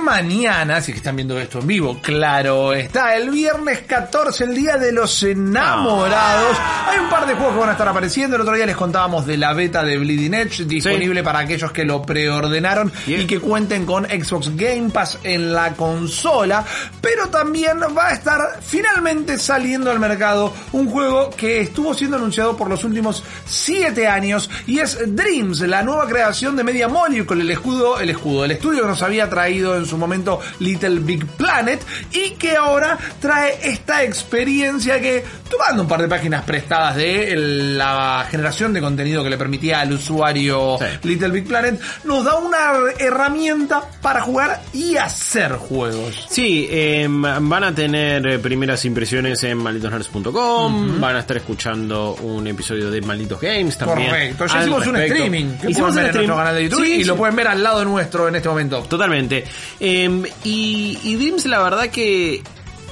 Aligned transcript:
Mañana, 0.00 0.80
si 0.80 0.92
están 0.92 1.16
viendo 1.16 1.38
esto 1.38 1.58
en 1.58 1.66
vivo, 1.66 1.98
claro, 2.00 2.72
está 2.72 3.16
el 3.16 3.30
viernes 3.30 3.80
14, 3.80 4.44
el 4.44 4.54
día 4.54 4.76
de 4.76 4.92
los 4.92 5.22
enamorados. 5.22 6.56
Hay 6.86 6.98
un 6.98 7.10
par 7.10 7.26
de 7.26 7.34
juegos 7.34 7.54
que 7.54 7.60
van 7.60 7.68
a 7.68 7.72
estar 7.72 7.88
apareciendo. 7.88 8.36
El 8.36 8.42
otro 8.42 8.54
día 8.54 8.66
les 8.66 8.76
contábamos 8.76 9.26
de 9.26 9.36
la 9.36 9.52
beta 9.52 9.82
de 9.82 9.98
Bleeding 9.98 10.34
Edge, 10.34 10.64
disponible 10.64 11.22
para 11.22 11.40
aquellos 11.40 11.72
que 11.72 11.84
lo 11.84 12.02
preordenaron 12.02 12.92
y 13.06 13.26
que 13.26 13.40
cuenten 13.40 13.84
con 13.84 14.04
Xbox 14.06 14.56
Game 14.56 14.90
Pass 14.90 15.18
en 15.24 15.52
la 15.52 15.74
consola. 15.74 16.64
Pero 17.00 17.28
también 17.28 17.78
va 17.96 18.08
a 18.08 18.12
estar 18.12 18.60
finalmente 18.62 19.38
saliendo 19.38 19.90
al 19.90 20.00
mercado 20.00 20.54
un 20.72 20.88
juego 20.88 21.30
que 21.30 21.60
estuvo 21.60 21.92
siendo 21.92 22.16
anunciado 22.16 22.56
por 22.56 22.68
los 22.68 22.84
últimos 22.84 23.22
7 23.44 24.06
años 24.06 24.48
y 24.66 24.78
es 24.78 24.98
Dreams, 25.14 25.60
la 25.60 25.82
nueva 25.82 26.06
creación 26.06 26.56
de 26.56 26.64
Media 26.64 26.88
Molecule, 26.88 27.42
el 27.42 27.50
escudo, 27.50 28.00
el 28.00 28.10
escudo, 28.10 28.44
el 28.44 28.52
estudio 28.52 28.82
que 28.82 28.88
nos 28.88 29.02
había 29.02 29.28
traído 29.28 29.76
en 29.76 29.84
su 29.84 29.97
momento 29.98 30.40
Little 30.60 31.00
Big 31.00 31.26
Planet 31.26 31.80
y 32.12 32.30
que 32.32 32.56
ahora 32.56 32.98
trae 33.20 33.58
esta 33.62 34.02
experiencia 34.02 35.00
que, 35.00 35.24
tomando 35.50 35.82
un 35.82 35.88
par 35.88 36.00
de 36.00 36.08
páginas 36.08 36.44
prestadas 36.44 36.96
de 36.96 37.34
la 37.36 38.26
generación 38.30 38.72
de 38.72 38.80
contenido 38.80 39.22
que 39.22 39.30
le 39.30 39.38
permitía 39.38 39.80
al 39.80 39.92
usuario 39.92 40.78
Little 41.02 41.30
Big 41.30 41.46
Planet, 41.46 41.80
nos 42.04 42.24
da 42.24 42.36
una 42.36 42.72
herramienta 42.98 43.82
para 44.02 44.20
jugar 44.22 44.62
y 44.72 44.96
hacer 44.96 45.52
juegos. 45.52 46.26
Sí, 46.28 46.68
eh, 46.70 47.06
van 47.08 47.64
a 47.64 47.74
tener 47.74 48.26
eh, 48.26 48.38
primeras 48.38 48.84
impresiones 48.84 49.42
en 49.44 49.58
malditosnerds.com, 49.58 51.00
van 51.00 51.16
a 51.16 51.20
estar 51.20 51.36
escuchando 51.36 52.14
un 52.22 52.46
episodio 52.46 52.90
de 52.90 53.00
Malditos 53.00 53.40
Games 53.40 53.76
también. 53.76 54.08
Correcto, 54.08 54.46
ya 54.46 54.60
hicimos 54.60 54.86
un 54.86 54.96
streaming 54.96 55.44
que 55.58 55.70
Hicimos 55.70 55.92
pueden 55.92 55.94
ver 55.94 56.06
en 56.06 56.14
nuestro 56.14 56.36
canal 56.36 56.54
de 56.54 56.62
YouTube 56.64 56.84
Sí, 56.84 56.92
y 56.92 57.04
lo 57.04 57.16
pueden 57.16 57.36
ver 57.36 57.48
al 57.48 57.62
lado 57.62 57.84
nuestro 57.84 58.28
en 58.28 58.36
este 58.36 58.48
momento. 58.48 58.82
Totalmente. 58.82 59.44
Eh, 59.80 60.22
y, 60.44 60.98
y 61.02 61.14
Dreams, 61.16 61.46
la 61.46 61.62
verdad 61.62 61.88
que 61.90 62.42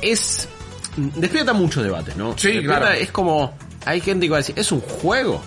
es. 0.02 0.48
Despierta 0.96 1.52
mucho 1.52 1.82
debate, 1.82 2.12
¿no? 2.16 2.36
Sí, 2.38 2.48
Despierta- 2.48 2.78
claro. 2.78 2.94
Es 2.94 3.10
como. 3.10 3.56
Hay 3.84 4.00
gente 4.00 4.26
que 4.26 4.30
va 4.30 4.36
a 4.38 4.40
decir, 4.40 4.58
¿es 4.58 4.72
un 4.72 4.80
juego? 4.80 5.42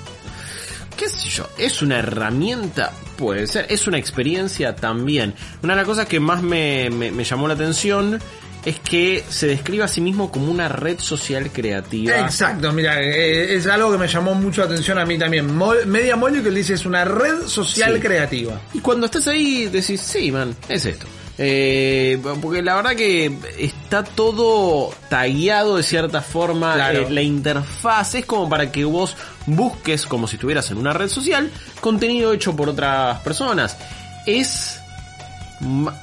¿Qué 0.96 1.08
sé 1.10 1.30
yo? 1.30 1.48
¿Es 1.58 1.82
una 1.82 2.00
herramienta? 2.00 2.92
Puede 3.18 3.48
ser. 3.48 3.66
¿Es 3.70 3.88
una 3.88 3.98
experiencia? 3.98 4.76
También. 4.76 5.34
Una 5.64 5.74
de 5.74 5.78
las 5.78 5.86
cosas 5.88 6.08
que 6.08 6.20
más 6.20 6.42
me, 6.42 6.90
me- 6.90 7.12
me 7.12 7.24
llamó 7.24 7.48
la 7.48 7.54
atención 7.54 8.20
es 8.66 8.80
que 8.82 9.24
se 9.30 9.48
describe 9.48 9.84
a 9.86 9.88
sí 9.88 10.02
mismo 10.02 10.30
como 10.32 10.52
una 10.52 10.68
red 10.68 11.00
social 11.00 11.50
creativa. 11.52 12.20
Exacto, 12.20 12.72
mira, 12.74 13.02
eh, 13.02 13.56
es 13.56 13.66
algo 13.68 13.92
que 13.94 13.98
me 13.98 14.08
llamó 14.08 14.36
mucho 14.36 14.62
la 14.62 14.68
atención 14.68 14.98
a 15.00 15.06
mí 15.06 15.18
también. 15.18 15.56
Mo- 15.56 15.74
Media 15.86 16.18
Molecule 16.18 16.52
dice 16.56 16.74
es 16.74 16.86
una 16.86 17.06
red 17.06 17.44
social 17.48 17.94
Sí. 17.96 18.00
creativa. 18.02 18.60
Y 18.74 18.80
cuando 18.80 19.06
estás 19.06 19.28
ahí 19.28 19.68
decís, 19.68 20.02
sí, 20.02 20.30
man, 20.32 20.54
es 20.68 20.86
esto. 20.86 21.06
Eh, 21.42 22.22
porque 22.42 22.62
la 22.62 22.76
verdad 22.76 22.98
que 22.98 23.34
está 23.58 24.04
todo 24.04 24.94
tagueado 25.08 25.78
de 25.78 25.84
cierta 25.84 26.22
forma. 26.22 26.74
Claro. 26.74 27.08
eh, 27.08 27.10
la 27.10 27.22
interfaz 27.22 28.16
es 28.16 28.26
como 28.26 28.50
para 28.50 28.74
que 28.74 28.84
vos 28.84 29.16
busques, 29.46 30.06
como 30.06 30.28
si 30.28 30.36
estuvieras 30.36 30.70
en 30.72 30.78
una 30.78 30.92
red 30.92 31.08
social, 31.08 31.50
contenido 31.80 32.34
hecho 32.34 32.56
por 32.58 32.68
otras 32.68 33.20
personas. 33.22 33.78
Es... 34.26 34.82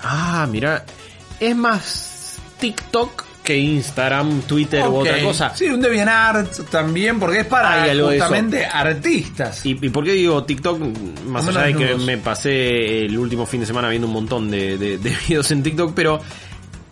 Ah, 0.02 0.46
mira. 0.50 0.86
Es 1.38 1.54
más 1.54 2.36
TikTok 2.58 3.25
que 3.46 3.56
Instagram, 3.56 4.42
Twitter 4.42 4.82
u 4.82 4.96
Ok. 4.96 5.00
otra 5.02 5.22
cosa. 5.22 5.52
Sí, 5.54 5.64
un 5.66 5.80
DeviantArt 5.80 6.68
también, 6.68 7.18
porque 7.18 7.40
es 7.40 7.46
para 7.46 7.84
Hay 7.84 7.98
justamente 7.98 8.66
artistas. 8.66 9.64
¿Y, 9.64 9.70
y 9.80 9.88
por 9.88 10.04
qué 10.04 10.12
digo 10.12 10.44
TikTok? 10.44 10.78
Más 11.26 11.46
Como 11.46 11.58
allá 11.58 11.68
de 11.68 11.74
que 11.74 11.94
me 11.96 12.18
pasé 12.18 13.04
el 13.06 13.16
último 13.18 13.46
fin 13.46 13.60
de 13.60 13.66
semana 13.66 13.88
viendo 13.88 14.06
un 14.08 14.12
montón 14.12 14.50
de, 14.50 14.76
de- 14.76 14.98
de 14.98 15.16
videos 15.28 15.50
en 15.50 15.62
TikTok, 15.62 15.94
pero 15.94 16.20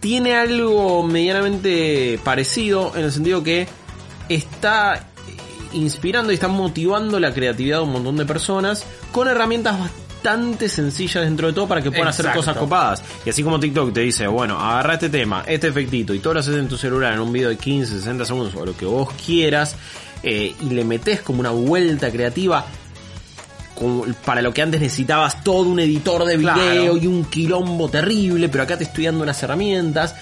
tiene 0.01 0.35
algo 0.35 1.03
medianamente 1.03 2.19
parecido 2.23 2.93
en 2.97 3.05
el 3.05 3.13
sentido 3.13 3.43
que 3.43 3.67
está 4.29 5.07
inspirando 5.73 6.31
y 6.31 6.35
está 6.35 6.47
motivando 6.49 7.19
la 7.19 7.33
creatividad 7.35 7.79
de 7.79 7.85
un 7.85 7.93
montón 7.93 8.17
de 8.17 8.25
personas 8.25 8.85
con 9.13 9.27
herramientas 9.29 9.79
bastante 9.79 10.04
sencillas 10.69 11.25
dentro 11.25 11.49
de 11.49 11.53
todo 11.53 11.69
para 11.69 11.83
que 11.83 11.91
puedan 11.91 12.09
hacer 12.09 12.31
cosas 12.33 12.57
copadas. 12.57 13.03
Y 13.25 13.31
así 13.31 13.43
como 13.43 13.61
TikTok 13.61 13.93
te 13.93 14.01
dice, 14.01 14.27
bueno, 14.27 14.59
agarra 14.59 14.95
este 14.95 15.09
tema, 15.11 15.45
este 15.47 15.69
efectito 15.69 16.15
y 16.15 16.19
todo 16.19 16.35
lo 16.35 16.41
haces 16.41 16.57
en 16.57 16.69
tu 16.69 16.77
celular 16.77 17.13
en 17.15 17.21
un 17.21 17.33
video 17.33 17.51
de 17.51 17.57
15, 17.57 17.99
60 17.99 18.25
segundos 18.25 18.55
o 18.55 18.65
lo 18.65 18.77
que 18.77 18.87
vos 18.87 19.09
quieras 19.25 19.77
eh, 20.23 20.55
y 20.61 20.71
le 20.71 20.85
metes 20.85 21.21
como 21.21 21.41
una 21.41 21.51
vuelta 21.51 22.11
creativa 22.11 22.65
como 23.75 24.05
para 24.25 24.41
lo 24.41 24.55
que 24.55 24.63
antes 24.63 24.81
necesitabas 24.81 25.43
todo 25.43 25.69
un 25.69 25.81
editor 25.81 26.25
de 26.25 26.37
video 26.37 26.55
Claro. 26.55 26.97
y 26.97 27.07
un 27.07 27.25
quilombo 27.25 27.89
terrible, 27.89 28.49
pero 28.49 28.63
acá 28.65 28.79
te 28.79 28.85
estoy 28.85 29.07
dando 29.07 29.25
unas 29.25 29.43
herramientas 29.43 30.15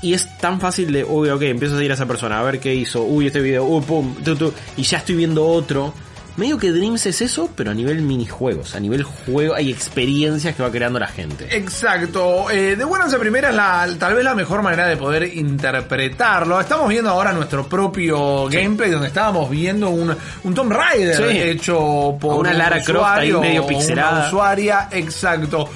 y 0.00 0.14
es 0.14 0.36
tan 0.38 0.60
fácil 0.60 0.92
de, 0.92 1.04
uy, 1.04 1.28
ok, 1.28 1.42
empiezo 1.42 1.74
a 1.74 1.78
seguir 1.78 1.90
a 1.90 1.94
esa 1.94 2.06
persona, 2.06 2.40
a 2.40 2.42
ver 2.42 2.60
qué 2.60 2.74
hizo, 2.74 3.02
uy, 3.04 3.26
este 3.26 3.40
video, 3.40 3.64
uy, 3.64 3.82
pum, 3.82 4.14
tu, 4.24 4.36
tu, 4.36 4.52
y 4.76 4.82
ya 4.82 4.98
estoy 4.98 5.14
viendo 5.16 5.46
otro. 5.46 5.92
Medio 6.36 6.58
que 6.58 6.72
Dreams 6.72 7.06
es 7.06 7.20
eso, 7.22 7.48
pero 7.54 7.70
a 7.70 7.74
nivel 7.74 8.02
minijuegos, 8.02 8.74
a 8.74 8.80
nivel 8.80 9.04
juego, 9.04 9.54
hay 9.54 9.70
experiencias 9.70 10.56
que 10.56 10.62
va 10.64 10.70
creando 10.70 10.98
la 10.98 11.06
gente. 11.06 11.46
Exacto. 11.56 12.50
Eh, 12.50 12.74
de 12.76 12.84
buenas 12.84 13.14
a 13.14 13.18
primeras, 13.18 13.54
la, 13.54 13.86
tal 13.98 14.14
vez 14.14 14.24
la 14.24 14.34
mejor 14.34 14.60
manera 14.62 14.86
de 14.88 14.96
poder 14.96 15.22
interpretarlo. 15.36 16.60
Estamos 16.60 16.88
viendo 16.88 17.10
ahora 17.10 17.32
nuestro 17.32 17.66
propio 17.68 18.46
gameplay, 18.48 18.90
donde 18.90 19.06
estábamos 19.08 19.48
viendo 19.48 19.90
un, 19.90 20.16
un 20.42 20.54
Tomb 20.54 20.72
Raider 20.72 21.16
Sí. 21.16 21.38
hecho 21.38 22.16
por 22.20 22.40
una 22.40 22.50
un 22.50 22.58
Lara 22.58 22.82
Croft 22.82 23.04
ahí 23.06 23.28
usuario 23.30 23.40
medio 23.40 23.66
pixelada. 23.66 24.18
Una 24.18 24.26
usuaria, 24.26 24.88
exacto. 24.90 25.68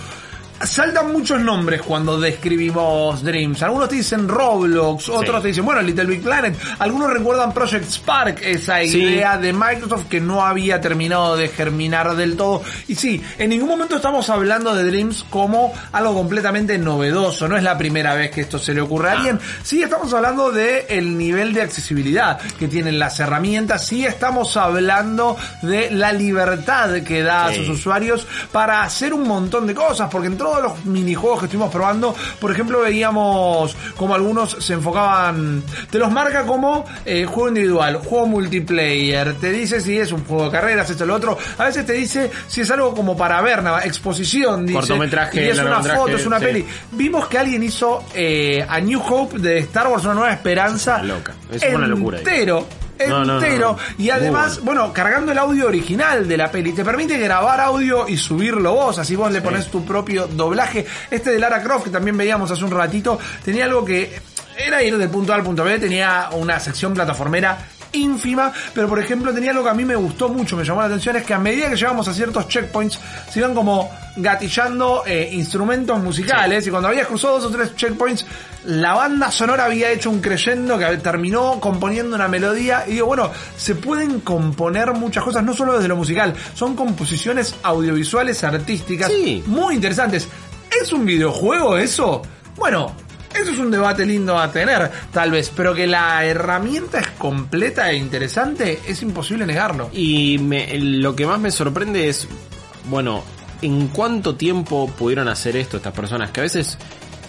Saltan 0.60 1.12
muchos 1.12 1.40
nombres 1.40 1.82
cuando 1.82 2.18
describimos 2.18 3.22
Dreams. 3.22 3.62
Algunos 3.62 3.88
te 3.88 3.94
dicen 3.94 4.26
Roblox, 4.26 5.08
otros 5.08 5.36
Sí. 5.36 5.42
te 5.42 5.48
dicen, 5.48 5.64
bueno, 5.64 5.80
Little 5.82 6.04
Big 6.06 6.20
Planet. 6.20 6.58
Algunos 6.80 7.12
recuerdan 7.12 7.52
Project 7.54 7.84
Spark, 7.88 8.40
esa 8.42 8.80
Sí. 8.80 8.98
idea 8.98 9.38
de 9.38 9.52
Microsoft 9.52 10.06
que 10.08 10.20
no 10.20 10.44
había 10.44 10.80
terminado 10.80 11.36
de 11.36 11.46
germinar 11.48 12.16
del 12.16 12.36
todo. 12.36 12.62
Y 12.88 12.96
sí, 12.96 13.22
en 13.38 13.50
ningún 13.50 13.68
momento 13.68 13.94
estamos 13.96 14.28
hablando 14.30 14.74
de 14.74 14.82
Dreams 14.82 15.24
como 15.30 15.72
algo 15.92 16.12
completamente 16.14 16.76
novedoso. 16.76 17.46
No 17.46 17.56
es 17.56 17.62
la 17.62 17.78
primera 17.78 18.14
vez 18.14 18.32
que 18.32 18.40
esto 18.40 18.58
se 18.58 18.74
le 18.74 18.80
ocurre 18.80 19.10
a 19.10 19.12
alguien. 19.12 19.38
Sí, 19.62 19.80
estamos 19.84 20.12
hablando 20.12 20.50
de 20.50 20.86
el 20.88 21.16
nivel 21.16 21.52
de 21.54 21.62
accesibilidad 21.62 22.38
que 22.58 22.66
tienen 22.66 22.98
las 22.98 23.20
herramientas. 23.20 23.86
Sí, 23.86 24.04
estamos 24.04 24.56
hablando 24.56 25.36
de 25.62 25.92
la 25.92 26.12
libertad 26.12 26.90
que 27.02 27.22
da 27.22 27.46
a 27.46 27.54
sus 27.54 27.68
usuarios 27.68 28.26
para 28.50 28.82
hacer 28.82 29.14
un 29.14 29.22
montón 29.28 29.66
de 29.68 29.74
cosas. 29.74 30.08
Porque 30.10 30.26
en 30.26 30.36
todos 30.48 30.62
los 30.62 30.84
minijuegos 30.86 31.40
que 31.40 31.44
estuvimos 31.46 31.70
probando, 31.70 32.14
por 32.40 32.50
ejemplo, 32.50 32.80
veíamos 32.80 33.76
como 33.96 34.14
algunos 34.14 34.56
se 34.60 34.74
enfocaban, 34.74 35.62
te 35.90 35.98
los 35.98 36.10
marca 36.10 36.44
como 36.44 36.86
eh, 37.04 37.26
juego 37.26 37.48
individual, 37.48 37.96
juego 37.96 38.26
multiplayer, 38.26 39.34
te 39.34 39.50
dice 39.50 39.80
si 39.80 39.98
es 39.98 40.10
un 40.10 40.24
juego 40.24 40.46
de 40.46 40.50
carreras, 40.50 40.88
esto, 40.88 41.04
lo 41.04 41.14
otro. 41.14 41.36
A 41.58 41.64
veces 41.66 41.84
te 41.84 41.92
dice 41.92 42.30
si 42.46 42.62
es 42.62 42.70
algo 42.70 42.94
como 42.94 43.16
para 43.16 43.40
ver, 43.42 43.62
nada, 43.62 43.84
exposición, 43.84 44.64
dice. 44.64 44.78
Cortometraje, 44.78 45.44
y 45.44 45.48
es 45.48 45.58
una 45.58 45.82
foto, 45.82 46.16
es 46.16 46.24
una 46.24 46.38
sí. 46.38 46.44
peli. 46.46 46.66
Vimos 46.92 47.28
que 47.28 47.38
alguien 47.38 47.62
hizo 47.62 48.04
eh, 48.14 48.64
a 48.66 48.80
New 48.80 49.02
Hope 49.06 49.38
de 49.38 49.58
Star 49.58 49.88
Wars, 49.88 50.04
una 50.04 50.14
nueva 50.14 50.32
esperanza. 50.32 50.96
Una 50.96 51.14
loca. 51.14 51.34
Es 51.50 51.74
una 51.74 51.86
locura. 51.86 52.18
Entero. 52.18 52.66
No, 53.06 53.20
no, 53.20 53.24
no, 53.24 53.34
entero. 53.34 53.76
no. 53.78 54.02
Y 54.04 54.10
además, 54.10 54.60
bueno, 54.62 54.92
cargando 54.92 55.32
el 55.32 55.38
audio 55.38 55.66
original 55.66 56.26
de 56.26 56.36
la 56.36 56.50
peli, 56.50 56.72
te 56.72 56.84
permite 56.84 57.18
grabar 57.18 57.60
audio 57.60 58.08
y 58.08 58.16
subirlo 58.16 58.74
vos, 58.74 58.98
así 58.98 59.14
vos 59.16 59.30
le 59.30 59.40
pones 59.40 59.70
tu 59.70 59.84
propio 59.84 60.26
doblaje. 60.26 60.86
Este 61.10 61.30
de 61.30 61.38
Lara 61.38 61.62
Croft, 61.62 61.84
que 61.84 61.90
también 61.90 62.16
veíamos 62.16 62.50
hace 62.50 62.64
un 62.64 62.70
ratito, 62.70 63.18
tenía 63.44 63.64
algo 63.64 63.84
que 63.84 64.20
era 64.56 64.82
ir 64.82 64.96
del 64.96 65.08
punto 65.08 65.32
A 65.32 65.36
al 65.36 65.42
punto 65.42 65.62
B, 65.64 65.78
tenía 65.78 66.30
una 66.32 66.58
sección 66.58 66.94
plataformera 66.94 67.58
ínfima, 67.92 68.52
pero 68.74 68.88
por 68.88 68.98
ejemplo 68.98 69.32
tenía 69.32 69.50
algo 69.50 69.64
que 69.64 69.70
a 69.70 69.74
mí 69.74 69.84
me 69.84 69.96
gustó 69.96 70.28
mucho, 70.28 70.56
me 70.56 70.64
llamó 70.64 70.80
la 70.80 70.86
atención, 70.86 71.16
es 71.16 71.24
que 71.24 71.34
a 71.34 71.38
medida 71.38 71.68
que 71.70 71.76
llegamos 71.76 72.06
a 72.08 72.14
ciertos 72.14 72.48
checkpoints, 72.48 72.98
se 73.30 73.38
iban 73.40 73.54
como 73.54 73.90
gatillando 74.16 75.04
eh, 75.06 75.30
instrumentos 75.32 75.98
musicales 76.00 76.66
y 76.66 76.70
cuando 76.70 76.88
habías 76.88 77.06
cruzado 77.06 77.38
dos 77.40 77.46
o 77.52 77.56
tres 77.56 77.74
checkpoints, 77.76 78.26
la 78.64 78.94
banda 78.94 79.30
sonora 79.30 79.64
había 79.66 79.90
hecho 79.90 80.10
un 80.10 80.20
creyendo 80.20 80.76
que 80.78 80.84
terminó 80.98 81.60
componiendo 81.60 82.16
una 82.16 82.28
melodía 82.28 82.84
y 82.86 82.92
digo, 82.94 83.06
bueno, 83.06 83.30
se 83.56 83.74
pueden 83.76 84.20
componer 84.20 84.92
muchas 84.92 85.22
cosas, 85.24 85.44
no 85.44 85.54
solo 85.54 85.74
desde 85.74 85.88
lo 85.88 85.96
musical, 85.96 86.34
son 86.54 86.74
composiciones 86.74 87.54
audiovisuales 87.62 88.42
artísticas 88.44 89.08
Sí. 89.10 89.42
muy 89.46 89.74
interesantes. 89.76 90.28
¿Es 90.82 90.92
un 90.92 91.06
videojuego 91.06 91.78
eso? 91.78 92.22
Bueno, 92.56 92.92
eso 93.42 93.52
es 93.52 93.58
un 93.58 93.70
debate 93.70 94.04
lindo 94.06 94.38
a 94.38 94.50
tener, 94.52 94.90
tal 95.12 95.30
vez, 95.30 95.50
pero 95.54 95.74
que 95.74 95.86
la 95.86 96.24
herramienta 96.24 97.00
es 97.00 97.08
completa 97.18 97.90
e 97.90 97.96
interesante, 97.96 98.80
es 98.86 99.02
imposible 99.02 99.46
negarlo. 99.46 99.90
Y 99.92 100.38
me- 100.38 100.78
lo 100.78 101.14
que 101.16 101.26
más 101.26 101.38
me 101.40 101.50
sorprende 101.50 102.08
es, 102.08 102.26
bueno, 102.90 103.24
¿en 103.62 103.88
cuánto 103.88 104.34
tiempo 104.36 104.88
pudieron 104.98 105.28
hacer 105.28 105.56
esto 105.56 105.76
estas 105.78 105.92
personas? 105.92 106.30
Que 106.30 106.40
a 106.40 106.42
veces 106.44 106.78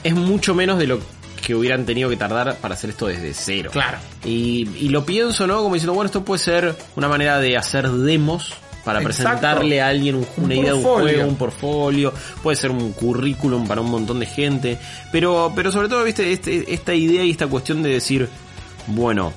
es 0.04 0.14
mucho 0.16 0.54
menos 0.56 0.80
de 0.80 0.88
lo 0.88 1.00
que 1.46 1.56
hubieran 1.56 1.86
tenido 1.86 2.10
que 2.10 2.18
tardar 2.18 2.58
para 2.58 2.76
hacer 2.76 2.92
esto 2.92 3.08
desde 3.08 3.34
cero. 3.34 3.70
Claro. 3.74 3.98
Y, 4.24 4.68
y 4.78 4.90
lo 4.90 5.06
pienso, 5.06 5.48
¿no? 5.48 5.62
Como 5.64 5.74
diciendo, 5.74 5.94
bueno, 5.94 6.06
esto 6.08 6.24
puede 6.24 6.40
ser 6.40 6.76
una 6.96 7.08
manera 7.08 7.40
de 7.40 7.58
hacer 7.58 7.90
demos 7.90 8.54
para 8.84 9.02
Exacto. 9.02 9.24
presentarle 9.24 9.82
a 9.82 9.88
alguien 9.88 10.16
un- 10.16 10.28
Un 10.38 10.44
una 10.46 10.56
idea 10.56 10.72
de 10.74 10.78
un 10.78 10.84
juego, 10.84 11.28
un 11.28 11.36
portfolio, 11.36 12.14
puede 12.42 12.56
ser 12.58 12.72
un 12.72 12.92
currículum 12.94 13.68
para 13.68 13.82
un 13.82 13.92
montón 13.92 14.20
de 14.20 14.26
gente, 14.26 14.78
pero, 15.12 15.52
pero 15.56 15.72
sobre 15.72 15.90
todo, 15.90 16.04
viste, 16.04 16.32
este, 16.32 16.74
esta 16.74 16.94
idea 16.96 17.24
y 17.24 17.32
esta 17.32 17.48
cuestión 17.48 17.82
de 17.84 17.90
decir, 17.90 18.28
bueno, 18.88 19.34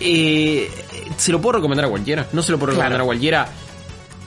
eh, 0.00 0.68
se 1.16 1.32
lo 1.32 1.40
puedo 1.40 1.54
recomendar 1.58 1.86
a 1.86 1.88
cualquiera, 1.88 2.26
no 2.32 2.42
se 2.42 2.52
lo 2.52 2.58
puedo 2.58 2.72
Claro. 2.72 2.82
recomendar 2.90 3.00
a 3.00 3.04
cualquiera. 3.04 3.48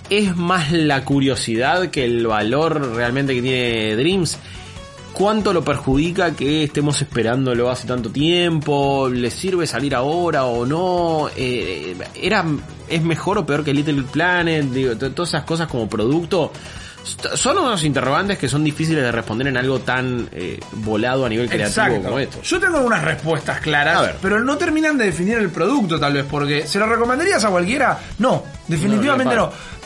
Es 0.10 0.36
más 0.36 0.72
la 0.72 1.04
curiosidad 1.04 1.90
que 1.90 2.06
el 2.06 2.26
valor 2.26 2.96
realmente 2.96 3.36
que 3.36 3.42
tiene 3.42 3.96
Dreams. 3.98 4.38
¿Cuánto 5.18 5.52
lo 5.52 5.64
perjudica 5.64 6.36
que 6.36 6.66
estemos 6.66 7.02
esperándolo 7.02 7.72
hace 7.72 7.88
tanto 7.88 8.12
tiempo? 8.12 9.10
¿Le 9.12 9.32
sirve 9.32 9.66
salir 9.66 9.96
ahora 9.96 10.46
o 10.46 10.64
no? 10.64 11.28
Eh, 11.36 11.98
¿Era, 12.14 12.46
¿Es 12.88 13.02
mejor 13.02 13.40
o 13.40 13.46
peor 13.46 13.64
que 13.64 13.74
Little 13.74 14.04
Planet? 14.04 14.66
Digo, 14.66 14.96
todas 14.96 15.30
esas 15.30 15.44
cosas 15.44 15.68
como 15.68 15.90
producto. 15.90 16.52
Son 17.34 17.58
unos 17.58 17.84
interrogantes 17.84 18.38
que 18.38 18.48
son 18.48 18.64
difíciles 18.64 19.02
de 19.02 19.12
responder 19.12 19.48
en 19.48 19.58
algo 19.58 19.80
tan 19.80 20.30
eh, 20.34 20.60
volado 20.74 21.26
a 21.26 21.30
nivel 21.30 21.50
creativo 21.50 21.86
Exacto. 21.86 22.04
como 22.04 22.20
esto. 22.20 22.42
Yo 22.44 22.60
tengo 22.60 22.80
unas 22.82 23.04
respuestas 23.04 23.60
claras, 23.60 24.12
pero 24.22 24.40
no 24.44 24.56
terminan 24.56 25.00
de 25.00 25.06
definir 25.06 25.40
el 25.40 25.50
producto 25.50 26.00
tal 26.00 26.14
vez, 26.14 26.26
porque 26.30 26.68
¿se 26.68 26.78
lo 26.78 26.86
recomendarías 26.86 27.44
a 27.44 27.50
cualquiera? 27.50 27.98
No, 28.20 28.44
definitivamente 28.68 29.36
No, 29.36 29.48
no. 29.48 29.77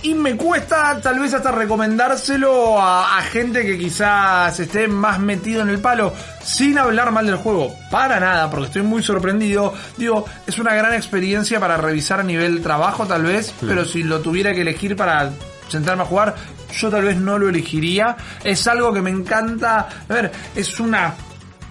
Y 0.00 0.14
me 0.14 0.36
cuesta 0.36 1.00
tal 1.00 1.18
vez 1.18 1.34
hasta 1.34 1.50
recomendárselo 1.50 2.80
a, 2.80 3.18
a 3.18 3.22
gente 3.22 3.66
que 3.66 3.76
quizás 3.76 4.58
esté 4.60 4.86
más 4.86 5.18
metido 5.18 5.62
en 5.62 5.70
el 5.70 5.80
palo, 5.80 6.14
sin 6.42 6.78
hablar 6.78 7.10
mal 7.10 7.26
del 7.26 7.36
juego. 7.36 7.74
Para 7.90 8.20
nada, 8.20 8.48
porque 8.48 8.66
estoy 8.66 8.82
muy 8.82 9.02
sorprendido. 9.02 9.74
Digo, 9.96 10.24
es 10.46 10.58
una 10.58 10.74
gran 10.74 10.94
experiencia 10.94 11.58
para 11.58 11.76
revisar 11.76 12.20
a 12.20 12.22
nivel 12.22 12.62
trabajo 12.62 13.06
tal 13.06 13.24
vez, 13.24 13.52
pero 13.60 13.84
si 13.84 14.04
lo 14.04 14.20
tuviera 14.20 14.54
que 14.54 14.60
elegir 14.60 14.94
para 14.94 15.32
sentarme 15.68 16.04
a 16.04 16.06
jugar, 16.06 16.36
yo 16.72 16.90
tal 16.90 17.02
vez 17.02 17.16
no 17.16 17.36
lo 17.36 17.48
elegiría. 17.48 18.16
Es 18.44 18.68
algo 18.68 18.92
que 18.92 19.02
me 19.02 19.10
encanta. 19.10 19.88
A 20.08 20.12
ver, 20.12 20.30
es 20.54 20.78
una 20.78 21.14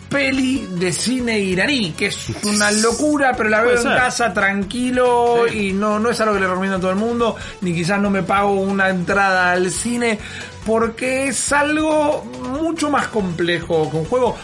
peli 0.10 0.68
de 0.72 0.92
cine 0.92 1.40
iraní, 1.40 1.92
que 1.92 2.08
es 2.08 2.30
una 2.44 2.72
locura, 2.72 3.34
pero 3.38 3.50
la 3.50 3.62
veo 3.62 3.78
en 3.78 3.84
casa 3.84 4.34
tranquilo 4.34 5.46
Sí. 5.50 5.70
y 5.70 5.74
no, 5.74 6.00
no 6.00 6.10
es 6.10 6.20
algo 6.22 6.34
que 6.34 6.40
le 6.40 6.48
recomiendo 6.48 6.78
a 6.78 6.80
todo 6.82 6.92
el 6.92 6.98
mundo, 6.98 7.36
ni 7.62 7.74
quizás 7.74 8.00
no 8.00 8.10
me 8.10 8.24
pago 8.24 8.52
una 8.54 8.90
entrada 8.90 9.52
al 9.52 9.72
cine, 9.72 10.20
porque 10.66 11.28
es 11.28 11.52
algo 11.52 12.24
mucho 12.62 12.90
más 12.90 13.08
complejo 13.08 13.90
que 13.90 13.98
un 13.98 14.06
juego. 14.06 14.38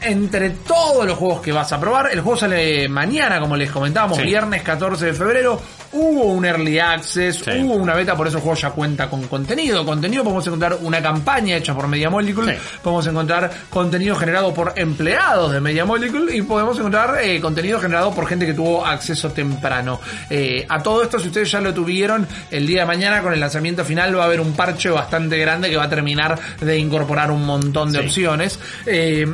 Entre 0.00 0.50
todos 0.50 1.04
los 1.06 1.18
juegos 1.18 1.40
que 1.40 1.50
vas 1.50 1.72
a 1.72 1.80
probar, 1.80 2.10
el 2.12 2.20
juego 2.20 2.38
sale 2.38 2.88
mañana, 2.88 3.40
como 3.40 3.56
les 3.56 3.70
comentábamos, 3.70 4.16
Sí. 4.18 4.22
viernes 4.24 4.62
14 4.62 5.06
de 5.06 5.12
febrero. 5.12 5.60
Hubo 5.90 6.24
un 6.26 6.44
early 6.44 6.78
access, 6.78 7.38
Sí. 7.44 7.50
hubo 7.62 7.74
una 7.74 7.94
beta, 7.94 8.14
por 8.14 8.28
eso 8.28 8.36
el 8.36 8.42
juego 8.42 8.56
ya 8.56 8.70
cuenta 8.70 9.10
con 9.10 9.26
contenido. 9.26 9.84
Contenido 9.84 10.22
podemos 10.22 10.46
encontrar 10.46 10.78
una 10.82 11.02
campaña 11.02 11.56
hecha 11.56 11.74
por 11.74 11.88
Media 11.88 12.10
Molecule, 12.10 12.54
Sí. 12.54 12.60
podemos 12.82 13.06
encontrar 13.08 13.50
contenido 13.70 14.14
generado 14.14 14.54
por 14.54 14.72
empleados 14.76 15.50
de 15.52 15.60
Media 15.60 15.84
Molecule 15.84 16.36
y 16.36 16.42
podemos 16.42 16.78
encontrar 16.78 17.18
eh, 17.22 17.40
contenido 17.40 17.80
generado 17.80 18.14
por 18.14 18.26
gente 18.28 18.46
que 18.46 18.54
tuvo 18.54 18.86
acceso 18.86 19.30
temprano. 19.32 20.00
Eh, 20.30 20.64
a 20.68 20.80
todo 20.82 21.02
esto, 21.02 21.18
si 21.18 21.26
ustedes 21.28 21.50
ya 21.50 21.60
lo 21.60 21.74
tuvieron, 21.74 22.26
el 22.50 22.66
día 22.66 22.80
de 22.82 22.86
mañana 22.86 23.20
con 23.22 23.32
el 23.32 23.40
lanzamiento 23.40 23.84
final 23.84 24.16
va 24.16 24.22
a 24.22 24.26
haber 24.26 24.40
un 24.40 24.52
parche 24.52 24.90
bastante 24.90 25.38
grande 25.38 25.70
que 25.70 25.76
va 25.76 25.84
a 25.84 25.88
terminar 25.90 26.38
de 26.60 26.78
incorporar 26.78 27.30
un 27.32 27.44
montón 27.44 27.90
de 27.90 27.98
opciones. 28.00 28.60
Eh, 28.86 29.26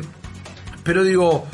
pero 0.84 1.02
digo, 1.02 1.46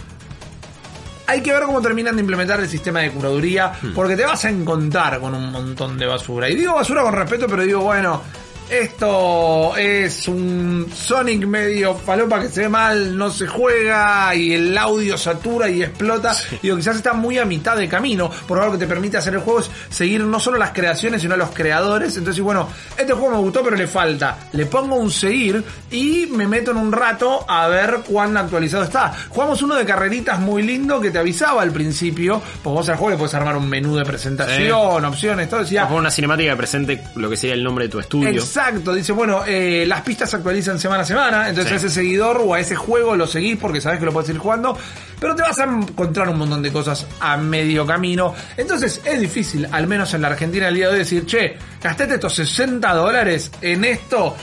hay 1.26 1.42
que 1.42 1.52
ver 1.52 1.62
cómo 1.62 1.80
terminan 1.80 2.16
de 2.16 2.20
implementar 2.22 2.58
el 2.58 2.68
sistema 2.68 3.00
de 3.00 3.12
curaduría, 3.12 3.72
porque 3.94 4.16
te 4.16 4.24
vas 4.24 4.44
a 4.44 4.50
encontrar 4.50 5.20
con 5.20 5.32
un 5.34 5.52
montón 5.52 5.96
de 5.96 6.06
basura. 6.06 6.50
Y 6.50 6.56
digo 6.56 6.74
basura 6.74 7.02
con 7.02 7.14
respeto, 7.14 7.46
pero 7.48 7.62
digo, 7.62 7.80
bueno, 7.80 8.20
esto 8.70 9.76
es 9.76 10.28
un 10.28 10.88
Sonic 10.94 11.44
medio 11.46 11.96
palopa 11.96 12.40
que 12.40 12.48
se 12.48 12.62
ve 12.62 12.68
mal, 12.68 13.16
no 13.16 13.30
se 13.30 13.46
juega 13.46 14.34
y 14.34 14.54
el 14.54 14.76
audio 14.78 15.18
satura 15.18 15.68
y 15.68 15.82
explota. 15.82 16.36
Digo, 16.62 16.76
quizás 16.76 16.96
está 16.96 17.12
muy 17.12 17.38
a 17.38 17.44
mitad 17.44 17.76
de 17.76 17.88
camino, 17.88 18.30
por 18.46 18.64
lo 18.64 18.72
que 18.72 18.78
te 18.78 18.86
permite 18.86 19.16
hacer 19.16 19.34
el 19.34 19.40
juego 19.40 19.60
es 19.60 19.70
seguir 19.88 20.22
no 20.22 20.38
solo 20.38 20.58
las 20.58 20.70
creaciones, 20.70 21.22
sino 21.22 21.34
a 21.34 21.36
los 21.36 21.50
creadores. 21.50 22.16
Entonces, 22.16 22.42
bueno, 22.42 22.68
este 22.96 23.12
juego 23.12 23.30
me 23.30 23.40
gustó, 23.42 23.62
pero 23.64 23.76
le 23.76 23.86
falta. 23.86 24.38
Le 24.52 24.66
pongo 24.66 24.96
un 24.96 25.10
seguir 25.10 25.64
y 25.90 26.26
me 26.30 26.46
meto 26.46 26.70
en 26.70 26.76
un 26.76 26.92
rato 26.92 27.44
a 27.48 27.66
ver 27.68 28.00
cuán 28.06 28.36
actualizado 28.36 28.84
está. 28.84 29.12
Jugamos 29.30 29.62
uno 29.62 29.74
de 29.74 29.84
carreritas 29.84 30.38
muy 30.38 30.62
lindo 30.62 31.00
que 31.00 31.10
te 31.10 31.18
avisaba 31.18 31.62
al 31.62 31.72
principio, 31.72 32.40
porque 32.62 32.76
vos 32.76 32.88
al 32.88 32.96
juego 32.96 33.10
le 33.10 33.16
puedes 33.16 33.34
armar 33.34 33.56
un 33.56 33.68
menú 33.68 33.96
de 33.96 34.04
presentación, 34.04 35.04
opciones, 35.04 35.48
todo. 35.48 35.60
Decía, 35.60 35.88
Por 35.88 35.98
una 35.98 36.10
cinemática 36.10 36.52
que 36.52 36.56
presente 36.56 37.02
lo 37.16 37.28
que 37.28 37.36
sería 37.36 37.54
el 37.54 37.64
nombre 37.64 37.86
de 37.86 37.88
tu 37.90 37.98
estudio. 37.98 38.28
Exacto, 38.28 38.59
dice, 38.94 39.12
bueno, 39.12 39.42
eh, 39.46 39.84
las 39.86 40.02
pistas 40.02 40.30
se 40.30 40.36
actualizan 40.36 40.78
semana 40.78 41.02
a 41.02 41.06
semana, 41.06 41.48
entonces 41.48 41.68
Sí. 41.68 41.74
a 41.74 41.76
ese 41.76 41.90
seguidor 41.90 42.42
o 42.44 42.54
a 42.54 42.60
ese 42.60 42.74
juego 42.76 43.16
lo 43.16 43.26
seguís 43.26 43.56
porque 43.56 43.80
sabes 43.80 43.98
que 43.98 44.04
lo 44.06 44.12
puedes 44.12 44.30
ir 44.30 44.38
jugando, 44.38 44.76
pero 45.18 45.34
te 45.34 45.42
vas 45.42 45.58
a 45.58 45.64
encontrar 45.64 46.28
un 46.28 46.38
montón 46.38 46.62
de 46.62 46.72
cosas 46.72 47.06
a 47.20 47.36
medio 47.36 47.86
camino. 47.86 48.34
Entonces 48.56 49.00
es 49.04 49.20
difícil, 49.20 49.66
al 49.70 49.86
menos 49.86 50.12
en 50.14 50.22
la 50.22 50.28
Argentina 50.28 50.68
el 50.68 50.74
día 50.74 50.86
de 50.88 50.92
hoy, 50.94 50.98
decir, 51.00 51.26
che, 51.26 51.56
gastate 51.82 52.14
estos 52.14 52.34
60 52.34 52.92
dólares 52.94 53.50
en 53.60 53.84
esto 53.84 54.36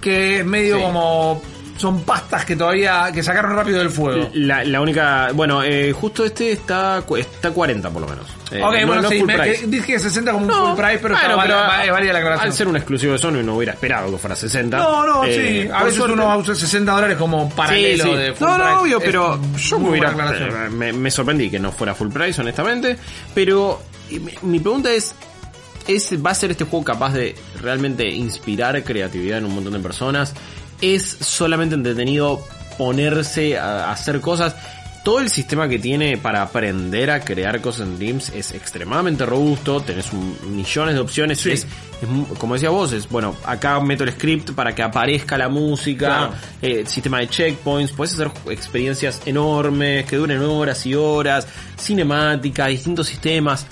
que 0.00 0.40
es 0.40 0.44
medio 0.44 0.76
Sí. 0.76 0.82
como... 0.82 1.42
Son 1.82 2.04
pastas 2.04 2.44
que 2.44 2.54
todavía, 2.54 3.10
que 3.12 3.24
sacaron 3.24 3.56
rápido 3.56 3.80
del 3.80 3.90
fuego. 3.90 4.30
La, 4.34 4.62
la 4.62 4.80
única, 4.80 5.30
bueno, 5.34 5.64
eh, 5.64 5.90
justo 5.92 6.24
este 6.24 6.52
está 6.52 7.02
está 7.18 7.50
40 7.50 7.90
por 7.90 8.02
lo 8.02 8.08
menos. 8.08 8.24
Eh, 8.52 8.62
ok, 8.62 8.74
no- 8.82 8.86
bueno, 8.86 9.02
no 9.02 9.08
sí, 9.08 9.18
full 9.18 9.26
me- 9.26 9.36
price. 9.36 9.60
que- 9.62 9.66
dije 9.66 9.98
60 9.98 10.30
como 10.30 10.44
un 10.46 10.50
No, 10.52 10.66
full 10.76 10.76
price, 10.84 10.98
pero, 11.02 11.14
bueno, 11.16 11.38
pero, 11.42 11.56
va- 11.56 11.90
valía 11.90 12.12
la 12.12 12.18
aclaración. 12.20 12.46
Al 12.46 12.52
ser 12.52 12.68
un 12.68 12.76
exclusivo 12.76 13.14
de 13.14 13.18
Sony 13.18 13.42
no 13.42 13.56
hubiera 13.56 13.72
esperado 13.72 14.12
que 14.12 14.18
fuera 14.18 14.36
60. 14.36 14.76
No, 14.78 15.04
no, 15.04 15.24
Eh, 15.24 15.64
sí. 15.64 15.70
A 15.74 15.82
veces 15.82 15.96
suerte- 15.98 16.14
uno 16.14 16.38
usa 16.38 16.54
60 16.54 16.92
dólares 16.92 17.16
como 17.16 17.50
paralelo 17.50 18.04
Sí, 18.04 18.10
sí. 18.10 18.16
de 18.16 18.32
full 18.32 18.46
No, 18.46 18.58
no, 18.58 18.64
price. 18.64 18.78
obvio, 18.80 18.98
Es 18.98 19.04
pero 19.04 19.40
yo 19.56 19.78
me 19.80 19.84
muy 19.88 19.98
hubiera. 19.98 20.36
eh, 20.66 20.70
Me, 20.70 20.92
me 20.92 21.10
sorprendí 21.10 21.50
que 21.50 21.58
no 21.58 21.72
fuera 21.72 21.96
full 21.96 22.10
price, 22.10 22.40
honestamente. 22.40 22.96
Pero 23.34 23.82
mi, 24.08 24.32
mi 24.42 24.60
pregunta 24.60 24.88
es. 24.92 25.16
¿Es, 25.88 26.10
¿Va 26.24 26.30
a 26.30 26.34
ser 26.36 26.52
este 26.52 26.62
juego 26.62 26.84
capaz 26.84 27.12
de 27.12 27.34
realmente 27.60 28.08
inspirar 28.08 28.84
creatividad 28.84 29.38
en 29.38 29.46
un 29.46 29.54
montón 29.56 29.72
de 29.72 29.80
personas? 29.80 30.32
¿Es 30.82 31.16
solamente 31.20 31.74
entretenido 31.76 32.44
ponerse 32.76 33.56
a, 33.56 33.86
a 33.86 33.92
hacer 33.92 34.20
cosas? 34.20 34.54
Todo 35.04 35.18
el 35.18 35.30
sistema 35.30 35.68
que 35.68 35.80
tiene 35.80 36.16
para 36.16 36.42
aprender 36.42 37.10
a 37.10 37.20
crear 37.20 37.60
cosas 37.60 37.88
en 37.88 37.96
Dreams 37.98 38.28
es 38.36 38.52
extremadamente 38.52 39.26
robusto, 39.26 39.80
tenés 39.80 40.12
un- 40.12 40.36
millones 40.54 40.94
de 40.94 41.00
opciones, 41.00 41.40
Sí. 41.40 41.50
es, 41.50 41.66
como 42.38 42.54
decía 42.54 42.70
vos, 42.70 42.92
es 42.92 43.08
bueno, 43.08 43.34
acá 43.44 43.80
meto 43.80 44.04
el 44.04 44.12
script 44.12 44.52
para 44.52 44.74
que 44.76 44.82
aparezca 44.82 45.36
la 45.36 45.48
música, 45.48 46.06
Claro. 46.06 46.34
eh, 46.62 46.84
sistema 46.86 47.18
de 47.18 47.28
checkpoints, 47.28 47.92
puedes 47.92 48.14
hacer 48.14 48.30
experiencias 48.50 49.22
enormes 49.26 50.04
que 50.06 50.14
duren 50.16 50.40
horas 50.40 50.86
y 50.86 50.94
horas, 50.94 51.48
cinemática, 51.76 52.66
distintos 52.68 53.08
sistemas. 53.08 53.66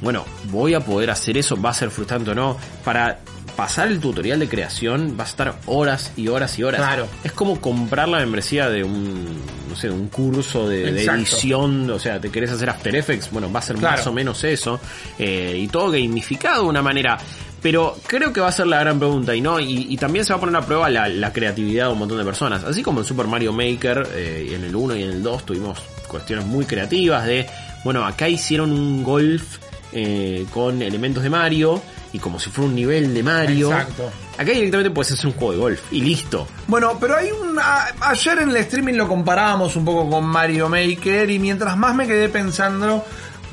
Bueno, 0.00 0.24
voy 0.44 0.72
a 0.72 0.80
poder 0.80 1.10
hacer 1.10 1.36
eso, 1.36 1.60
va 1.60 1.68
a 1.70 1.74
ser 1.74 1.90
frustrante 1.90 2.30
o 2.30 2.34
no. 2.34 2.56
Para 2.82 3.18
pasar 3.56 3.88
el 3.88 4.00
tutorial 4.00 4.38
de 4.40 4.48
creación 4.48 5.16
vas 5.16 5.28
a 5.28 5.30
estar 5.30 5.54
horas 5.66 6.12
y 6.16 6.28
horas 6.28 6.58
y 6.58 6.62
horas. 6.64 6.80
Claro. 6.80 7.06
Es 7.24 7.32
como 7.32 7.60
comprar 7.60 8.08
la 8.08 8.18
membresía 8.18 8.68
de 8.70 8.82
un, 8.84 9.24
no 9.68 9.76
sé, 9.76 9.90
un 9.90 10.08
curso 10.08 10.68
de, 10.68 10.88
edición, 10.88 11.90
o 11.90 11.98
sea, 11.98 12.20
te 12.20 12.30
querés 12.30 12.50
hacer 12.50 12.70
After 12.70 12.94
Effects, 12.94 13.30
bueno, 13.30 13.50
va 13.52 13.60
a 13.60 13.62
ser 13.62 13.76
Claro. 13.76 13.96
más 13.96 14.06
o 14.06 14.12
menos 14.12 14.42
eso. 14.44 14.80
eh, 15.18 15.56
y 15.58 15.68
todo 15.68 15.90
gamificado 15.90 16.62
de 16.64 16.68
una 16.68 16.82
manera. 16.82 17.18
Pero 17.60 17.96
creo 18.08 18.32
que 18.32 18.40
va 18.40 18.48
a 18.48 18.52
ser 18.52 18.66
la 18.66 18.80
gran 18.80 18.98
pregunta 18.98 19.36
y 19.36 19.40
no 19.40 19.60
y, 19.60 19.86
y 19.88 19.96
también 19.96 20.24
se 20.24 20.32
va 20.32 20.38
a 20.38 20.40
poner 20.40 20.56
a 20.56 20.66
prueba 20.66 20.90
la, 20.90 21.08
la 21.08 21.32
creatividad 21.32 21.86
de 21.86 21.92
un 21.92 21.98
montón 22.00 22.18
de 22.18 22.24
personas. 22.24 22.64
Así 22.64 22.82
como 22.82 23.00
en 23.00 23.06
Super 23.06 23.28
Mario 23.28 23.52
Maker, 23.52 24.08
eh, 24.14 24.50
en 24.56 24.64
el 24.64 24.74
1 24.74 24.96
y 24.96 25.02
en 25.04 25.10
el 25.10 25.22
2 25.22 25.46
tuvimos 25.46 25.78
cuestiones 26.08 26.44
muy 26.44 26.64
creativas 26.64 27.24
de, 27.24 27.46
bueno, 27.84 28.04
acá 28.04 28.28
hicieron 28.28 28.72
un 28.72 29.04
golf 29.04 29.58
eh, 29.92 30.46
con 30.52 30.80
elementos 30.82 31.22
de 31.22 31.30
Mario 31.30 31.82
y 32.12 32.18
como 32.18 32.38
si 32.38 32.50
fuera 32.50 32.68
un 32.68 32.74
nivel 32.74 33.14
de 33.14 33.22
Mario. 33.22 33.70
Exacto. 33.72 34.10
Acá 34.34 34.52
directamente 34.52 34.90
puedes 34.90 35.12
hacer 35.12 35.26
un 35.26 35.32
juego 35.32 35.52
de 35.52 35.58
golf 35.58 35.80
y 35.92 36.00
listo. 36.02 36.46
Bueno, 36.66 36.98
pero 37.00 37.16
hay 37.16 37.30
un... 37.30 37.58
ayer 38.00 38.38
en 38.38 38.50
el 38.50 38.56
streaming 38.56 38.94
lo 38.94 39.08
comparábamos 39.08 39.76
un 39.76 39.84
poco 39.84 40.08
con 40.10 40.24
Mario 40.24 40.68
Maker 40.68 41.30
y 41.30 41.38
mientras 41.38 41.76
más 41.76 41.94
me 41.94 42.06
quedé 42.06 42.28
pensando, 42.28 43.04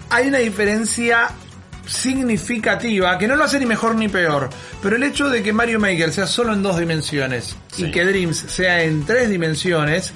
hay 0.10 0.27
una 0.27 0.39
diferencia 0.39 1.29
significativa, 1.86 3.17
que 3.17 3.27
no 3.27 3.36
lo 3.36 3.43
hace 3.43 3.60
ni 3.60 3.65
mejor 3.65 3.96
ni 3.96 4.08
peor, 4.08 4.50
pero 4.81 4.96
el 4.96 5.03
hecho 5.03 5.29
de 5.29 5.41
que 5.41 5.53
Mario 5.53 5.79
Maker 5.79 6.12
sea 6.12 6.27
solo 6.27 6.53
en 6.53 6.62
dos 6.62 6.77
dimensiones 6.79 7.55
Sí. 7.72 7.86
y 7.86 7.91
que 7.91 8.03
Dreams 8.05 8.38
sea 8.38 8.84
en 8.84 9.05
tres 9.05 9.29
dimensiones, 9.29 10.13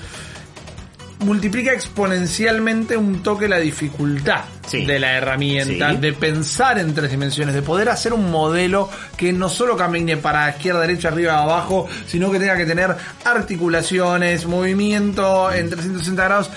multiplica 1.24 1.72
exponencialmente 1.74 2.96
un 2.98 3.24
toque 3.24 3.48
la 3.48 3.58
dificultad 3.60 4.42
Sí. 4.68 4.86
de 4.86 5.00
la 5.00 5.14
herramienta, 5.18 5.92
Sí. 5.92 5.98
de 5.98 6.14
pensar 6.14 6.80
en 6.80 6.94
tres 6.94 7.12
dimensiones, 7.12 7.54
de 7.54 7.62
poder 7.62 7.90
hacer 7.90 8.14
un 8.14 8.32
modelo 8.32 8.90
que 9.18 9.34
no 9.34 9.50
solo 9.50 9.76
camine 9.76 10.18
para 10.18 10.50
izquierda, 10.50 10.80
derecha, 10.82 11.10
arriba, 11.10 11.40
abajo, 11.42 11.88
sino 12.08 12.32
que 12.32 12.40
tenga 12.40 12.56
que 12.56 12.66
tener 12.66 12.96
articulaciones, 13.26 14.46
movimiento 14.46 15.52
en 15.52 15.70
360 15.70 16.24
grados. 16.24 16.50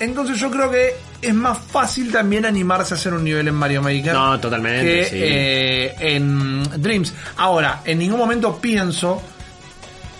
Entonces 0.00 0.38
yo 0.38 0.50
creo 0.50 0.70
que 0.70 0.94
es 1.22 1.32
más 1.34 1.56
fácil 1.58 2.10
también 2.12 2.44
animarse 2.44 2.94
a 2.94 2.96
hacer 2.96 3.14
un 3.14 3.24
nivel 3.24 3.48
en 3.48 3.54
Mario 3.54 3.80
Maker. 3.80 4.12
No, 4.12 4.38
totalmente, 4.40 4.84
Que 4.84 5.04
sí. 5.04 5.16
eh, 5.16 5.94
en 6.00 6.62
Dreams. 6.82 7.14
Ahora, 7.36 7.80
en 7.84 7.98
ningún 8.00 8.18
momento 8.18 8.58
pienso 8.60 9.22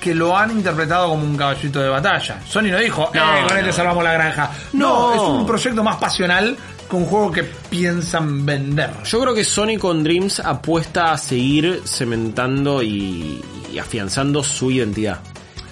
que 0.04 0.14
lo 0.14 0.36
han 0.36 0.50
interpretado 0.50 1.08
como 1.08 1.24
un 1.24 1.36
caballito 1.36 1.80
de 1.80 1.88
batalla. 1.88 2.40
Sony 2.46 2.64
no 2.70 2.78
dijo, 2.78 3.10
No, 3.14 3.20
eh, 3.38 3.44
con 3.48 3.56
él 3.58 3.66
no. 3.66 3.72
salvamos 3.72 4.04
la 4.04 4.12
granja. 4.12 4.50
No, 4.74 5.08
No. 5.08 5.14
es 5.14 5.20
un 5.40 5.46
proyecto 5.46 5.82
más 5.82 5.96
pasional 5.96 6.56
que 6.88 6.96
un 6.96 7.06
juego 7.06 7.32
que 7.32 7.42
piensan 7.42 8.44
vender. 8.44 8.90
Yo 9.04 9.20
creo 9.20 9.34
que 9.34 9.42
Sony 9.44 9.78
con 9.80 10.04
Dreams 10.04 10.40
apuesta 10.40 11.12
a 11.12 11.18
seguir 11.18 11.82
cementando 11.86 12.82
y, 12.82 13.40
y 13.72 13.78
afianzando 13.78 14.42
su 14.44 14.70
identidad. 14.70 15.20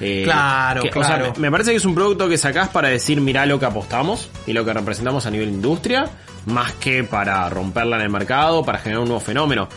Eh, 0.00 0.22
Claro, 0.24 0.82
que- 0.82 0.88
o 0.98 1.04
sea, 1.04 1.16
claro. 1.18 1.32
me- 1.36 1.42
me 1.42 1.50
parece 1.52 1.70
que 1.70 1.76
es 1.76 1.84
un 1.84 1.94
producto 1.94 2.28
que 2.28 2.36
sacás 2.38 2.68
para 2.70 2.88
decir, 2.88 3.20
mirá 3.20 3.46
lo 3.46 3.60
que 3.60 3.66
apostamos 3.66 4.30
y 4.46 4.52
lo 4.52 4.64
que 4.64 4.72
representamos 4.72 5.26
a 5.26 5.30
nivel 5.30 5.48
industria, 5.50 6.06
más 6.46 6.72
que 6.72 7.04
para 7.04 7.48
romperla 7.48 7.96
en 7.96 8.02
el 8.02 8.10
mercado, 8.10 8.64
para 8.64 8.78
generar 8.78 9.02
un 9.02 9.08
nuevo 9.08 9.20
fenómeno. 9.20 9.68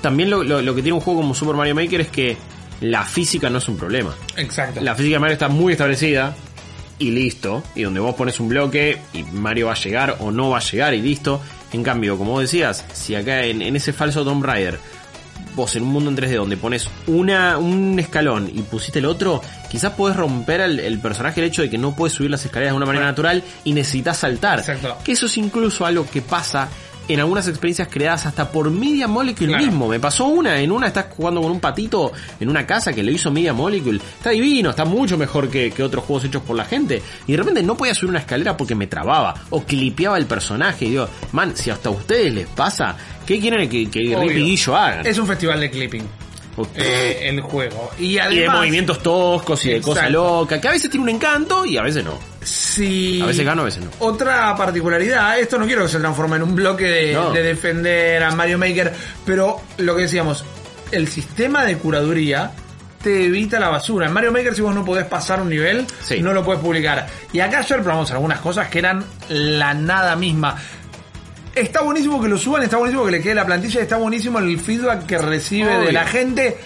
También 0.00 0.30
lo, 0.30 0.44
lo- 0.44 0.62
lo 0.62 0.74
que 0.74 0.82
tiene 0.82 0.94
un 0.96 1.00
juego 1.00 1.20
como 1.20 1.34
Super 1.34 1.56
Mario 1.56 1.74
Maker 1.74 2.00
es 2.02 2.08
que 2.08 2.36
la 2.80 3.04
física 3.04 3.48
no 3.50 3.58
es 3.58 3.68
un 3.68 3.76
problema. 3.76 4.14
Exacto. 4.36 4.80
La 4.80 4.94
física 4.94 5.16
de 5.16 5.20
Mario 5.20 5.34
está 5.34 5.48
muy 5.48 5.72
establecida 5.72 6.34
y 6.98 7.10
listo. 7.10 7.62
Y 7.74 7.82
donde 7.82 8.00
vos 8.00 8.14
pones 8.14 8.38
un 8.40 8.48
bloque 8.48 8.98
y 9.12 9.22
Mario 9.24 9.66
va 9.66 9.72
a 9.72 9.76
llegar 9.76 10.16
o 10.20 10.30
no 10.30 10.50
va 10.50 10.58
a 10.58 10.60
llegar 10.60 10.94
y 10.94 11.02
listo. 11.02 11.40
En 11.72 11.82
cambio, 11.82 12.18
como 12.18 12.32
vos 12.32 12.42
decías, 12.42 12.84
si 12.92 13.14
acá 13.14 13.44
en, 13.44 13.62
en 13.62 13.76
ese 13.76 13.92
falso 13.92 14.24
Tomb 14.24 14.44
Raider, 14.44 14.78
vos 15.54 15.74
en 15.76 15.82
un 15.82 15.90
mundo 15.90 16.10
en 16.10 16.16
3D 16.16 16.36
donde 16.36 16.56
pones 16.56 16.88
una, 17.06 17.58
un 17.58 17.98
escalón 17.98 18.50
y 18.52 18.62
pusiste 18.62 18.98
el 18.98 19.06
otro, 19.06 19.40
quizás 19.70 19.92
podés 19.92 20.16
romper 20.16 20.60
el, 20.60 20.80
el 20.80 20.98
personaje 20.98 21.40
el 21.40 21.46
hecho 21.46 21.62
de 21.62 21.70
que 21.70 21.78
no 21.78 21.94
puedes 21.94 22.14
subir 22.14 22.30
las 22.30 22.44
escaleras 22.44 22.72
de 22.72 22.76
una 22.76 22.86
manera 22.86 23.06
natural 23.06 23.42
y 23.64 23.72
necesitas 23.72 24.18
saltar. 24.18 24.60
Exacto. 24.60 24.98
Que 25.04 25.12
eso 25.12 25.26
es 25.26 25.36
incluso 25.36 25.86
algo 25.86 26.06
que 26.08 26.22
pasa 26.22 26.68
en 27.08 27.20
algunas 27.20 27.48
experiencias 27.48 27.88
creadas 27.90 28.26
hasta 28.26 28.50
por 28.50 28.70
Media 28.70 29.08
Molecule 29.08 29.48
Claro. 29.48 29.64
mismo. 29.64 29.88
Me 29.88 29.98
pasó 30.00 30.26
una, 30.26 30.60
en 30.60 30.70
una 30.72 30.86
estás 30.86 31.06
jugando 31.10 31.42
con 31.42 31.50
un 31.52 31.60
patito 31.60 32.12
en 32.40 32.48
una 32.48 32.66
casa 32.66 32.92
que 32.92 33.02
lo 33.02 33.10
hizo 33.10 33.30
Media 33.30 33.52
Molecule. 33.52 33.98
Está 33.98 34.30
divino, 34.30 34.70
está 34.70 34.84
mucho 34.84 35.18
mejor 35.18 35.50
que, 35.50 35.70
que 35.70 35.82
otros 35.82 36.04
juegos 36.04 36.24
hechos 36.24 36.42
por 36.42 36.56
la 36.56 36.64
gente. 36.64 37.02
Y 37.26 37.32
de 37.32 37.38
repente 37.38 37.62
no 37.62 37.76
podía 37.76 37.94
subir 37.94 38.10
una 38.10 38.20
escalera 38.20 38.56
porque 38.56 38.74
me 38.74 38.86
trababa 38.86 39.34
o 39.50 39.62
clipeaba 39.64 40.16
el 40.18 40.26
personaje. 40.26 40.84
Y 40.86 40.90
digo, 40.90 41.08
man, 41.32 41.56
si 41.56 41.70
hasta 41.70 41.88
a 41.88 41.92
ustedes 41.92 42.32
les 42.32 42.46
pasa, 42.48 42.96
¿qué 43.26 43.40
quieren 43.40 43.68
que. 43.68 43.88
Rip 43.92 44.30
y 44.30 44.34
Guillo 44.44 44.76
hagan? 44.76 45.06
Es 45.06 45.18
un 45.18 45.26
festival 45.26 45.60
de 45.60 45.70
clipping. 45.70 46.02
eh, 46.76 47.18
el 47.22 47.40
juego. 47.40 47.90
Y 47.98 48.18
además, 48.18 48.36
y 48.36 48.40
de 48.40 48.48
movimientos 48.50 49.02
toscos 49.02 49.64
y 49.66 49.70
de 49.70 49.80
cosa 49.80 50.00
Exacto. 50.06 50.40
loca, 50.40 50.60
que 50.60 50.68
a 50.68 50.70
veces 50.72 50.90
tiene 50.90 51.02
un 51.04 51.08
encanto 51.10 51.64
y 51.64 51.76
a 51.76 51.82
veces 51.82 52.04
no. 52.04 52.18
Si 52.44 53.20
A 53.20 53.26
veces 53.26 53.44
gano, 53.44 53.62
a 53.62 53.64
veces 53.66 53.84
no. 53.84 53.90
Otra 54.00 54.54
particularidad, 54.56 55.38
esto 55.38 55.58
no 55.58 55.66
quiero 55.66 55.82
que 55.82 55.88
se 55.88 55.98
transforme 55.98 56.36
en 56.36 56.42
un 56.42 56.54
bloque 56.54 56.84
de, 56.84 57.12
No. 57.14 57.30
de 57.32 57.42
defender 57.42 58.22
a 58.22 58.30
Mario 58.32 58.58
Maker, 58.58 58.92
pero 59.24 59.60
lo 59.78 59.94
que 59.96 60.02
decíamos, 60.02 60.44
el 60.90 61.08
sistema 61.08 61.64
de 61.64 61.76
curaduría 61.78 62.52
te 63.02 63.24
evita 63.24 63.58
la 63.58 63.68
basura. 63.68 64.06
En 64.06 64.12
Mario 64.12 64.30
Maker 64.32 64.54
si 64.54 64.60
vos 64.62 64.74
no 64.74 64.84
podés 64.84 65.06
pasar 65.06 65.40
un 65.40 65.48
nivel, 65.50 65.86
Sí. 66.02 66.20
no 66.20 66.32
lo 66.32 66.44
puedes 66.44 66.62
publicar. 66.62 67.06
Y 67.32 67.40
acá 67.40 67.58
ayer 67.58 67.82
probamos 67.82 68.10
algunas 68.12 68.38
cosas 68.40 68.68
que 68.68 68.78
eran 68.78 69.04
la 69.28 69.74
nada 69.74 70.14
misma. 70.16 70.56
Está 71.54 71.82
buenísimo 71.82 72.22
que 72.22 72.28
lo 72.28 72.38
suban, 72.38 72.62
está 72.62 72.78
buenísimo 72.78 73.04
que 73.04 73.10
le 73.10 73.20
quede 73.20 73.34
la 73.34 73.44
plantilla, 73.44 73.82
está 73.82 73.96
buenísimo 73.96 74.38
el 74.38 74.58
feedback 74.58 75.04
que 75.04 75.18
recibe 75.18 75.78
de 75.80 75.92
la 75.92 76.04
gente. 76.06 76.56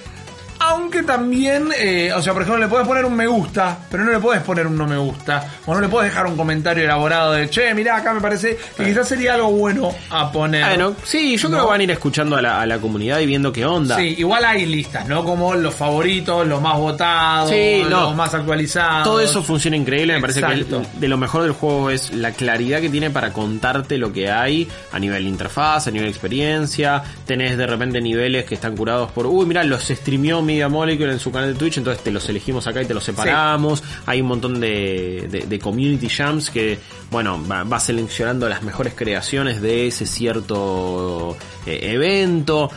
Aunque 0.69 1.03
también, 1.03 1.69
eh, 1.79 2.13
o 2.15 2.21
sea, 2.23 2.33
por 2.33 2.43
ejemplo, 2.43 2.61
le 2.63 2.69
puedes 2.69 2.87
poner 2.87 3.05
un 3.05 3.15
me 3.15 3.27
gusta, 3.27 3.79
pero 3.91 4.05
no 4.05 4.11
le 4.13 4.19
puedes 4.19 4.43
poner 4.43 4.67
un 4.67 4.77
no 4.77 4.87
me 4.87 4.97
gusta. 4.97 5.47
O 5.67 5.75
no 5.75 5.81
le 5.81 5.89
puedes 5.89 6.11
dejar 6.11 6.27
un 6.27 6.37
comentario 6.37 6.85
elaborado 6.85 7.33
de, 7.33 7.49
che, 7.51 7.73
mirá, 7.75 7.97
acá 7.97 8.13
me 8.13 8.21
parece 8.21 8.59
que 8.77 8.85
quizás 8.85 9.09
sería 9.09 9.35
algo 9.35 9.51
bueno 9.51 9.91
a 10.11 10.31
poner. 10.33 10.65
Bueno, 10.67 10.95
sí, 11.05 11.37
yo 11.37 11.49
creo 11.49 11.61
No. 11.61 11.65
que 11.67 11.71
van 11.71 11.81
a 11.81 11.85
ir 11.85 11.91
escuchando 11.93 12.37
a 12.37 12.43
la, 12.43 12.61
a 12.61 12.67
la 12.67 12.79
comunidad 12.79 13.21
y 13.21 13.27
viendo 13.27 13.53
qué 13.53 13.65
onda. 13.65 13.97
Sí, 13.97 14.15
igual 14.19 14.45
hay 14.45 14.67
listas, 14.67 15.07
¿no? 15.09 15.25
Como 15.25 15.55
los 15.55 15.75
favoritos, 15.75 16.47
los 16.47 16.61
más 16.61 16.77
votados, 16.79 17.51
Sí, 17.51 17.83
no. 17.89 18.01
los 18.03 18.17
más 18.17 18.35
actualizados. 18.35 19.05
Todo 19.05 19.21
eso 19.21 19.43
funciona 19.43 19.77
increíble, 19.77 20.15
me 20.15 20.21
parece 20.21 20.41
que 20.43 20.53
el- 20.53 20.67
de 20.99 21.09
lo 21.09 21.17
mejor 21.17 21.43
del 21.43 21.53
juego 21.53 21.91
es 21.91 22.13
la 22.13 22.33
claridad 22.33 22.81
que 22.81 22.89
tiene 22.91 23.11
para 23.11 23.33
contarte 23.33 23.99
lo 23.99 24.13
que 24.13 24.31
hay 24.31 24.69
a 24.93 24.99
nivel 24.99 25.27
interfaz, 25.27 25.87
a 25.87 25.91
nivel 25.91 26.09
experiencia, 26.09 27.03
tenés 27.25 27.57
de 27.57 27.67
repente 27.67 28.01
niveles 28.01 28.45
que 28.45 28.55
están 28.57 28.77
curados 28.77 29.11
por, 29.13 29.27
uy, 29.27 29.47
mira, 29.47 29.63
los 29.65 29.85
streamió 29.85 30.43
Media 30.57 30.69
Molecule 30.69 31.13
en 31.13 31.19
su 31.19 31.31
canal 31.31 31.53
de 31.53 31.59
Twitch, 31.59 31.77
entonces 31.79 32.03
te 32.03 32.11
los 32.11 32.29
elegimos 32.29 32.67
acá 32.67 32.83
y 32.83 32.87
te 32.87 32.95
los 32.95 33.05
separamos, 33.05 33.83
hay 34.07 34.21
un 34.23 34.29
montón 34.29 34.59
de, 34.61 35.29
de- 35.31 35.47
de 35.47 35.59
community 35.59 36.09
jams 36.09 36.51
que, 36.51 36.79
bueno, 37.11 37.41
va, 37.51 37.63
va 37.65 37.79
seleccionando 37.79 38.49
las 38.49 38.63
mejores 38.63 38.95
creaciones 38.95 39.61
de 39.61 39.87
ese 39.89 40.07
cierto 40.07 41.37
eh, 41.67 41.93
evento, 41.93 42.71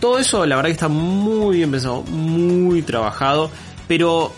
todo 0.00 0.18
eso 0.18 0.44
la 0.46 0.56
verdad 0.56 0.68
que 0.68 0.72
está 0.74 0.88
muy 0.88 1.56
bien 1.56 1.70
pensado, 1.70 2.02
muy 2.02 2.82
trabajado, 2.82 3.50
pero 3.88 4.32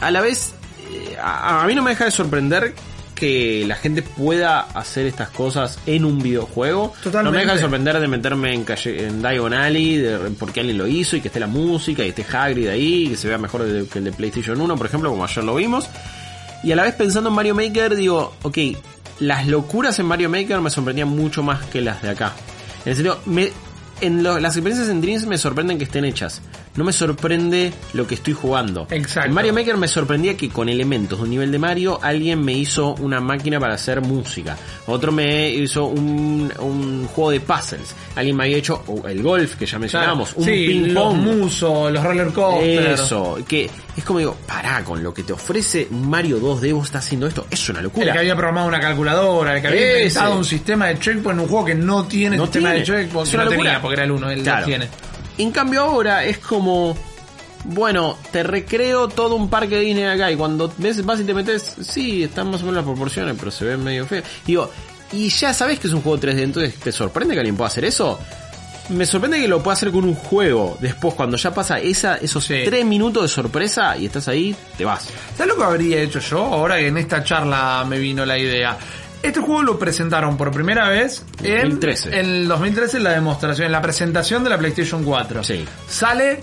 a 0.00 0.10
la 0.10 0.20
vez 0.20 0.54
eh, 0.92 1.16
a, 1.22 1.62
a 1.62 1.66
mí 1.66 1.74
no 1.74 1.82
me 1.82 1.90
deja 1.90 2.04
de 2.06 2.10
sorprender 2.10 2.74
que 3.20 3.64
la 3.66 3.76
gente 3.76 4.02
pueda 4.02 4.60
hacer 4.60 5.06
estas 5.06 5.28
cosas 5.28 5.78
en 5.86 6.04
un 6.04 6.18
videojuego. 6.20 6.92
Totalmente. 7.02 7.24
No 7.24 7.30
me 7.30 7.38
deja 7.38 7.54
de 7.54 7.60
sorprender 7.60 8.00
de 8.00 8.08
meterme 8.08 8.54
en, 8.54 8.64
calle, 8.64 9.06
en 9.06 9.20
Diagon 9.20 9.54
Alley 9.54 9.98
de- 9.98 10.18
porque 10.38 10.60
alguien 10.60 10.78
lo 10.78 10.86
hizo 10.88 11.14
y 11.16 11.20
que 11.20 11.28
esté 11.28 11.38
la 11.38 11.46
música 11.46 12.02
y 12.04 12.08
esté 12.08 12.24
Hagrid 12.32 12.66
ahí 12.68 13.04
y 13.04 13.08
que 13.10 13.16
se 13.16 13.28
vea 13.28 13.38
mejor 13.38 13.62
de- 13.62 13.86
que 13.86 13.98
el 13.98 14.04
de 14.06 14.12
PlayStation 14.12 14.60
1, 14.60 14.76
por 14.76 14.86
ejemplo, 14.86 15.10
como 15.10 15.22
ayer 15.24 15.44
lo 15.44 15.54
vimos. 15.54 15.88
Y 16.64 16.72
a 16.72 16.76
la 16.76 16.82
vez 16.82 16.94
pensando 16.94 17.28
en 17.30 17.36
Mario 17.36 17.54
Maker, 17.54 17.94
digo, 17.94 18.34
ok, 18.42 18.58
las 19.20 19.46
locuras 19.46 19.98
en 19.98 20.06
Mario 20.06 20.28
Maker 20.30 20.60
me 20.60 20.70
sorprendían 20.70 21.08
mucho 21.08 21.42
más 21.42 21.64
que 21.66 21.80
las 21.80 22.02
de 22.02 22.08
acá. 22.10 22.32
En 22.86 22.94
sentido, 22.96 23.20
me, 23.26 23.50
en 24.00 24.22
lo- 24.22 24.40
las 24.40 24.56
experiencias 24.56 24.88
en 24.90 25.00
Dreams 25.02 25.26
me 25.26 25.36
sorprenden 25.38 25.76
que 25.78 25.84
estén 25.84 26.04
hechas. 26.06 26.40
No 26.80 26.84
me 26.86 26.94
sorprende 26.94 27.70
lo 27.92 28.06
que 28.06 28.14
estoy 28.14 28.32
jugando. 28.32 28.86
Exacto. 28.90 29.28
En 29.28 29.34
Mario 29.34 29.52
Maker 29.52 29.76
me 29.76 29.86
sorprendía 29.86 30.34
que 30.34 30.48
con 30.48 30.66
elementos 30.70 31.18
de 31.18 31.24
un 31.24 31.30
nivel 31.30 31.52
de 31.52 31.58
Mario 31.58 31.98
alguien 32.02 32.42
me 32.42 32.54
hizo 32.54 32.94
una 33.00 33.20
máquina 33.20 33.60
para 33.60 33.74
hacer 33.74 34.00
música. 34.00 34.56
Otro 34.86 35.12
me 35.12 35.50
hizo 35.50 35.84
un, 35.84 36.50
un 36.58 37.06
juego 37.08 37.32
de 37.32 37.40
puzzles. 37.40 37.94
Alguien 38.16 38.34
me 38.34 38.44
había 38.44 38.56
hecho 38.56 38.82
el 39.06 39.22
golf 39.22 39.56
que 39.56 39.66
ya 39.66 39.78
mencionamos. 39.78 40.32
Un 40.36 40.44
sí, 40.46 40.50
ping 40.68 40.94
los 40.94 41.04
pong. 41.04 41.16
musos, 41.18 41.92
los 41.92 42.02
roller 42.02 42.28
coasters. 42.32 43.00
Eso, 43.02 43.38
que 43.46 43.68
es 43.94 44.02
como 44.02 44.20
digo, 44.20 44.34
pará, 44.46 44.82
con 44.82 45.02
lo 45.02 45.12
que 45.12 45.22
te 45.22 45.34
ofrece 45.34 45.86
Mario 45.90 46.40
2D 46.40 46.72
vos 46.72 46.86
estás 46.86 47.04
haciendo 47.04 47.26
esto, 47.26 47.46
es 47.50 47.68
una 47.68 47.80
El 47.80 47.84
locura. 47.84 48.10
que 48.14 48.18
había 48.20 48.34
programado 48.36 48.68
una 48.68 48.80
calculadora, 48.80 49.54
el 49.56 49.60
que 49.60 49.68
había 49.68 49.96
inventado 49.98 50.34
un 50.38 50.44
sistema 50.46 50.86
de 50.86 50.98
checkpoint 50.98 51.38
en 51.38 51.40
un 51.40 51.46
juego 51.48 51.66
que 51.66 51.74
no 51.74 52.06
tiene 52.06 52.38
No 52.38 52.44
sistema 52.44 52.70
tiene. 52.72 52.80
de 52.80 52.86
checkpoint, 52.86 53.26
Es 53.26 53.30
que 53.32 53.36
no 53.36 53.44
locura. 53.44 53.62
tenía, 53.64 53.82
porque 53.82 53.94
era 53.96 54.04
el 54.04 54.10
1, 54.12 54.30
él 54.30 54.42
Claro. 54.42 54.60
lo 54.60 54.66
tiene. 54.66 54.88
En 55.40 55.50
cambio 55.52 55.80
ahora 55.82 56.24
es 56.24 56.38
como, 56.38 56.96
bueno, 57.64 58.18
te 58.30 58.42
recreo 58.42 59.08
todo 59.08 59.36
un 59.36 59.48
parque 59.48 59.76
de 59.76 59.80
Disney 59.82 60.04
acá 60.04 60.30
y 60.30 60.36
cuando 60.36 60.72
ves, 60.78 61.04
vas 61.04 61.20
y 61.20 61.24
te 61.24 61.34
metes, 61.34 61.76
sí, 61.80 62.24
están 62.24 62.50
más 62.50 62.60
o 62.62 62.66
menos 62.66 62.76
las 62.76 62.84
proporciones, 62.84 63.36
pero 63.38 63.50
se 63.50 63.64
ve 63.64 63.76
medio 63.76 64.06
feo. 64.06 64.22
Digo, 64.46 64.70
y 65.12 65.28
ya 65.28 65.52
sabes 65.54 65.78
que 65.78 65.86
es 65.88 65.92
un 65.92 66.02
juego 66.02 66.18
3D, 66.20 66.40
entonces 66.42 66.74
¿te 66.76 66.92
sorprende 66.92 67.34
que 67.34 67.40
alguien 67.40 67.56
pueda 67.56 67.68
hacer 67.68 67.84
eso? 67.84 68.18
Me 68.90 69.06
sorprende 69.06 69.40
que 69.40 69.46
lo 69.46 69.62
pueda 69.62 69.76
hacer 69.76 69.92
con 69.92 70.04
un 70.04 70.14
juego. 70.16 70.76
Después, 70.80 71.14
cuando 71.14 71.36
ya 71.36 71.54
pasa 71.54 71.78
esa, 71.78 72.16
esos 72.16 72.44
Sí. 72.44 72.62
tres 72.64 72.84
minutos 72.84 73.22
de 73.22 73.28
sorpresa 73.28 73.96
y 73.96 74.06
estás 74.06 74.26
ahí, 74.26 74.54
te 74.76 74.84
vas. 74.84 75.06
¿Sabes 75.36 75.52
lo 75.54 75.56
que 75.56 75.64
habría 75.64 76.02
hecho 76.02 76.18
yo? 76.18 76.38
Ahora 76.44 76.76
que 76.76 76.88
en 76.88 76.98
esta 76.98 77.22
charla 77.22 77.84
me 77.88 77.98
vino 77.98 78.26
la 78.26 78.36
idea. 78.36 78.76
Este 79.22 79.40
juego 79.40 79.62
lo 79.62 79.78
presentaron 79.78 80.36
por 80.36 80.50
primera 80.50 80.88
vez 80.88 81.24
en 81.42 81.78
2013. 81.78 82.08
en 82.08 82.26
el 82.26 82.48
2013 82.48 82.96
en 82.96 83.04
la 83.04 83.10
demostración, 83.12 83.66
en 83.66 83.72
la 83.72 83.82
presentación 83.82 84.42
de 84.44 84.50
la 84.50 84.58
PlayStation 84.58 85.04
4. 85.04 85.44
Sí. 85.44 85.64
Sale 85.88 86.40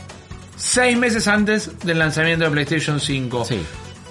seis 0.56 0.98
meses 0.98 1.28
antes 1.28 1.72
del 1.84 2.00
lanzamiento 2.00 2.46
de 2.46 2.52
PlayStation 2.52 3.00
5. 3.00 3.46
Sí. 3.46 3.60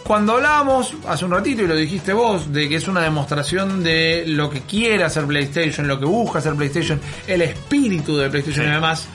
cuando 0.04 0.34
hablábamos 0.34 0.94
hace 1.08 1.24
un 1.24 1.32
ratito 1.32 1.62
y 1.62 1.66
lo 1.66 1.74
dijiste 1.74 2.12
vos, 2.12 2.52
de 2.52 2.68
que 2.68 2.76
es 2.76 2.86
una 2.86 3.00
demostración 3.02 3.82
de 3.82 4.24
lo 4.26 4.48
que 4.48 4.60
quiere 4.62 5.02
hacer 5.02 5.26
PlayStation, 5.26 5.88
lo 5.88 5.98
que 5.98 6.06
busca 6.06 6.38
hacer 6.38 6.54
PlayStation, 6.54 7.00
el 7.26 7.42
espíritu 7.42 8.16
de 8.16 8.30
PlayStation 8.30 8.66
y 8.66 8.70
demás, 8.70 9.08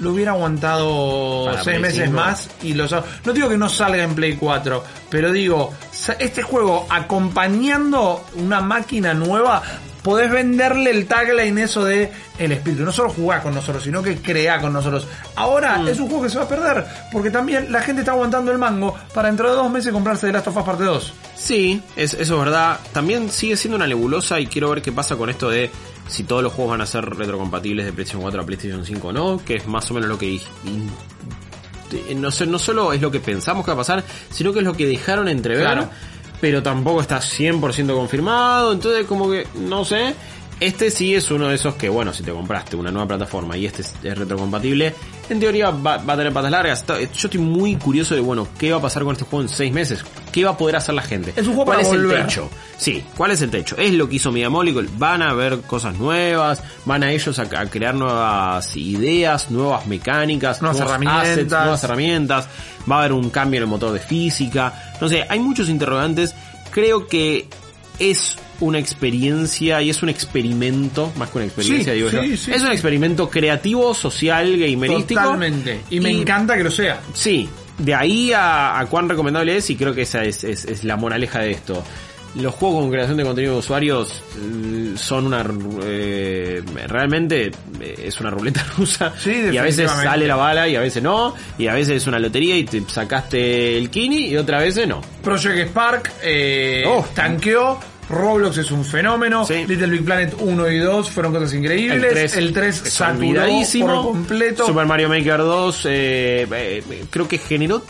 lo 0.00 0.12
hubiera 0.12 0.32
aguantado 0.32 1.46
Para 1.46 1.62
seis 1.64 1.80
meses 1.80 2.00
5. 2.04 2.12
más 2.12 2.50
y 2.62 2.74
los 2.74 2.92
no 3.24 3.32
digo 3.32 3.48
que 3.48 3.56
no 3.56 3.68
salga 3.68 4.02
en 4.02 4.14
Play 4.14 4.36
4 4.36 4.84
pero 5.10 5.32
digo 5.32 5.72
este 6.18 6.42
juego 6.42 6.86
acompañando 6.90 8.24
una 8.34 8.60
máquina 8.60 9.14
nueva 9.14 9.62
podés 10.02 10.30
venderle 10.30 10.90
el 10.90 11.06
tagline 11.06 11.58
eso 11.58 11.84
de 11.84 12.10
el 12.38 12.52
espíritu 12.52 12.84
no 12.84 12.92
solo 12.92 13.10
jugar 13.10 13.42
con 13.42 13.54
nosotros 13.54 13.82
sino 13.82 14.02
que 14.02 14.16
crea 14.18 14.60
con 14.60 14.72
nosotros 14.72 15.06
ahora 15.36 15.78
Mm. 15.78 15.88
es 15.88 15.98
un 16.00 16.08
juego 16.08 16.22
que 16.24 16.30
se 16.30 16.38
va 16.38 16.44
a 16.44 16.48
perder 16.48 16.86
porque 17.12 17.30
también 17.30 17.70
la 17.72 17.82
gente 17.82 18.02
está 18.02 18.12
aguantando 18.12 18.50
el 18.52 18.58
mango 18.58 18.94
para 19.12 19.28
dentro 19.28 19.50
de 19.50 19.56
dos 19.56 19.70
meses 19.70 19.92
comprarse 19.92 20.26
The 20.28 20.32
Last 20.32 20.46
of 20.48 20.56
Us 20.56 20.62
parte 20.64 20.84
2 20.84 21.12
Sí, 21.38 21.80
es, 21.94 22.14
eso 22.14 22.34
es 22.34 22.40
verdad. 22.40 22.80
También 22.92 23.30
sigue 23.30 23.56
siendo 23.56 23.76
una 23.76 23.86
nebulosa 23.86 24.40
y 24.40 24.48
quiero 24.48 24.70
ver 24.70 24.82
qué 24.82 24.90
pasa 24.90 25.14
con 25.14 25.30
esto 25.30 25.48
de 25.48 25.70
si 26.08 26.24
todos 26.24 26.42
los 26.42 26.52
juegos 26.52 26.72
van 26.72 26.80
a 26.80 26.86
ser 26.86 27.04
retrocompatibles 27.04 27.86
de 27.86 27.92
PlayStation 27.92 28.22
4 28.22 28.42
a 28.42 28.44
PlayStation 28.46 28.84
5 28.84 29.08
o 29.08 29.12
no, 29.12 29.40
que 29.44 29.56
es 29.56 29.66
más 29.68 29.88
o 29.90 29.94
menos 29.94 30.08
lo 30.08 30.18
que... 30.18 30.40
No, 32.16 32.30
sé, 32.30 32.46
no 32.46 32.58
solo 32.58 32.92
es 32.92 33.00
lo 33.00 33.10
que 33.10 33.20
pensamos 33.20 33.64
que 33.64 33.70
va 33.70 33.74
a 33.74 33.78
pasar, 33.78 34.04
sino 34.30 34.52
que 34.52 34.58
es 34.58 34.64
lo 34.64 34.74
que 34.74 34.86
dejaron 34.86 35.26
entrever, 35.28 35.64
Claro. 35.64 35.88
pero 36.40 36.62
tampoco 36.62 37.00
está 37.00 37.18
100% 37.20 37.94
confirmado, 37.94 38.72
entonces 38.72 39.06
como 39.06 39.30
que 39.30 39.46
no 39.54 39.84
sé. 39.84 40.14
Este 40.60 40.90
sí 40.90 41.14
es 41.14 41.30
uno 41.30 41.46
de 41.48 41.54
esos 41.54 41.76
que, 41.76 41.88
bueno, 41.88 42.12
si 42.12 42.24
te 42.24 42.32
compraste 42.32 42.74
una 42.74 42.90
nueva 42.90 43.06
plataforma 43.06 43.56
y 43.56 43.64
este 43.66 43.82
es, 43.82 43.94
retrocompatible, 44.18 44.92
en 45.30 45.38
teoría 45.38 45.70
va, 45.70 45.98
va 45.98 46.14
a 46.14 46.16
tener 46.16 46.32
patas 46.32 46.50
largas. 46.50 46.84
Yo 46.86 46.94
estoy 47.28 47.38
muy 47.40 47.76
curioso 47.76 48.16
de, 48.16 48.20
bueno, 48.20 48.48
¿qué 48.58 48.72
va 48.72 48.78
a 48.78 48.82
pasar 48.82 49.04
con 49.04 49.12
este 49.12 49.24
juego 49.24 49.42
en 49.44 49.48
seis 49.48 49.72
meses? 49.72 50.04
¿Qué 50.38 50.44
va 50.44 50.50
a 50.52 50.56
poder 50.56 50.76
hacer 50.76 50.94
la 50.94 51.02
gente? 51.02 51.32
Es 51.34 51.46
un 51.48 51.54
juego 51.54 51.64
¿Cuál 51.64 51.78
para 51.78 51.88
es 51.88 51.88
volver. 51.88 52.18
el 52.20 52.26
techo? 52.26 52.48
Sí, 52.76 53.02
¿cuál 53.16 53.32
es 53.32 53.42
el 53.42 53.50
techo? 53.50 53.76
Es 53.76 53.92
lo 53.92 54.08
que 54.08 54.16
hizo 54.16 54.30
Miamolical. 54.30 54.88
Van 54.96 55.20
a 55.20 55.34
ver 55.34 55.62
cosas 55.62 55.96
nuevas, 55.98 56.62
van 56.84 57.02
a 57.02 57.10
ellos 57.10 57.36
a, 57.40 57.42
a 57.42 57.66
crear 57.66 57.94
nuevas 57.96 58.76
ideas, 58.76 59.50
nuevas 59.50 59.86
mecánicas, 59.88 60.62
Nuevas 60.62 60.80
herramientas. 60.80 61.22
assets, 61.28 61.50
nuevas 61.50 61.82
herramientas. 61.84 62.48
Va 62.88 62.96
a 62.96 62.98
haber 63.00 63.12
un 63.14 63.30
cambio 63.30 63.58
en 63.58 63.62
el 63.64 63.68
motor 63.68 63.92
de 63.92 63.98
física. 63.98 64.92
No 65.00 65.08
sé, 65.08 65.26
hay 65.28 65.40
muchos 65.40 65.68
interrogantes. 65.68 66.36
Creo 66.70 67.08
que 67.08 67.48
es 67.98 68.36
una 68.60 68.78
experiencia 68.78 69.82
y 69.82 69.90
es 69.90 70.02
un 70.04 70.08
experimento, 70.08 71.12
más 71.16 71.30
que 71.30 71.38
una 71.38 71.46
experiencia, 71.46 71.92
Sí, 71.92 71.96
digo 71.98 72.10
sí, 72.10 72.16
yo. 72.16 72.36
sí, 72.36 72.52
es 72.52 72.62
un 72.62 72.70
experimento 72.70 73.28
creativo, 73.28 73.92
social, 73.94 74.56
gamerístico. 74.56 75.20
totalmente 75.20 75.80
y 75.90 75.98
me 76.00 76.10
encanta 76.10 76.56
que 76.56 76.62
lo 76.64 76.70
sea 76.70 77.00
Sí, 77.12 77.48
de 77.78 77.94
ahí 77.94 78.32
a, 78.32 78.78
a 78.78 78.86
cuán 78.86 79.08
recomendable 79.08 79.56
es 79.56 79.70
y 79.70 79.76
creo 79.76 79.94
que 79.94 80.02
esa 80.02 80.24
es, 80.24 80.44
es- 80.44 80.64
es 80.64 80.84
la 80.84 80.96
moraleja 80.96 81.40
de 81.40 81.52
esto. 81.52 81.82
Los 82.34 82.54
juegos 82.54 82.82
con 82.82 82.90
creación 82.90 83.16
de 83.16 83.24
contenido 83.24 83.54
de 83.54 83.58
usuarios 83.60 84.22
eh, 84.38 84.92
son 84.96 85.26
una... 85.28 85.44
eh, 85.82 86.62
realmente 86.86 87.50
eh, 87.80 87.94
es 88.04 88.20
una 88.20 88.30
ruleta 88.30 88.64
rusa. 88.76 89.14
Sí, 89.18 89.32
y 89.50 89.56
a 89.56 89.62
veces 89.62 89.90
sale 89.90 90.26
la 90.26 90.36
bala 90.36 90.68
y 90.68 90.76
a 90.76 90.80
veces 90.80 91.02
no. 91.02 91.34
Y 91.56 91.66
a 91.68 91.74
veces 91.74 91.96
es 91.96 92.06
una 92.06 92.18
lotería 92.18 92.56
y 92.56 92.64
te 92.64 92.82
sacaste 92.86 93.78
el 93.78 93.88
kini 93.90 94.26
y 94.26 94.36
otras 94.36 94.62
veces 94.62 94.86
no. 94.86 95.00
Project 95.22 95.68
Spark 95.70 96.12
eh, 96.22 96.84
Oh. 96.86 97.04
tanqueó. 97.14 97.78
Roblox 98.08 98.58
es 98.58 98.70
un 98.70 98.84
fenómeno. 98.84 99.44
Sí. 99.44 99.64
Little 99.66 99.88
Big 99.88 100.04
Planet 100.04 100.34
1 100.38 100.70
y 100.70 100.78
2 100.78 101.10
fueron 101.10 101.32
cosas 101.32 101.52
increíbles. 101.54 102.36
El 102.36 102.52
3, 102.52 102.82
es 102.86 102.92
saturó 102.92 103.18
olvidadísimo. 103.18 104.02
por 104.02 104.12
completo. 104.12 104.66
Super 104.66 104.86
Mario 104.86 105.08
Maker 105.08 105.38
2 105.38 105.82
eh, 105.84 106.46
eh, 106.50 107.04
creo 107.10 107.28
que 107.28 107.38
generó... 107.38 107.82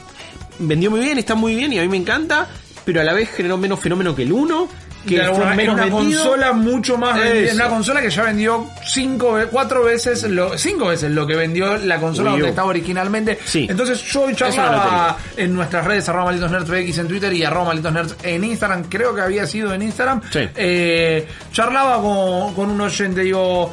Vendió 0.60 0.90
muy 0.90 1.00
bien, 1.00 1.18
está 1.18 1.37
muy 1.37 1.54
bien 1.54 1.72
y 1.72 1.78
a 1.78 1.82
mí 1.82 1.88
me 1.88 1.98
encanta. 1.98 2.48
Pero 2.88 3.02
a 3.02 3.04
la 3.04 3.12
vez 3.12 3.28
generó 3.37 3.59
menos 3.59 3.78
fenómeno 3.80 4.14
que 4.16 4.23
el 4.23 4.33
1. 4.33 4.66
Que 5.07 5.16
De 5.16 5.21
fue 5.21 5.28
alguna- 5.28 5.54
menos 5.54 5.75
una 5.75 5.85
vendido. 5.85 6.23
consola 6.25 6.52
mucho 6.54 6.97
más 6.97 7.21
vendida. 7.21 7.52
Una 7.52 7.68
consola 7.68 8.00
que 8.00 8.09
ya 8.09 8.23
vendió 8.23 8.66
cinco, 8.83 9.38
cuatro 9.50 9.85
veces, 9.85 10.23
lo, 10.25 10.57
cinco 10.57 10.87
veces 10.87 11.11
lo 11.11 11.26
que 11.26 11.37
vendió 11.37 11.76
la 11.76 11.99
consola 12.00 12.30
donde 12.30 12.49
estaba 12.49 12.68
originalmente. 12.68 13.38
Sí. 13.45 13.66
Entonces 13.68 14.02
yo 14.11 14.30
charlaba 14.33 15.18
en 15.37 15.52
nuestras 15.54 15.85
redes, 15.85 16.09
arroba 16.09 16.25
malditos 16.26 16.50
nerds 16.50 16.99
en 16.99 17.09
Twitter 17.09 17.30
y 17.35 17.45
arroba 17.45 17.66
malditos 17.66 17.92
nerds 17.92 18.16
en 18.23 18.42
Instagram. 18.42 18.85
Creo 18.85 19.14
que 19.14 19.21
había 19.21 19.47
sido 19.47 19.75
en 19.75 19.83
Instagram. 19.83 20.23
Sí. 20.33 20.40
Eh, 20.57 21.28
charlaba 21.52 22.00
con, 22.00 22.54
con 22.54 22.71
un 22.71 22.80
oyente, 22.80 23.21
digo, 23.21 23.71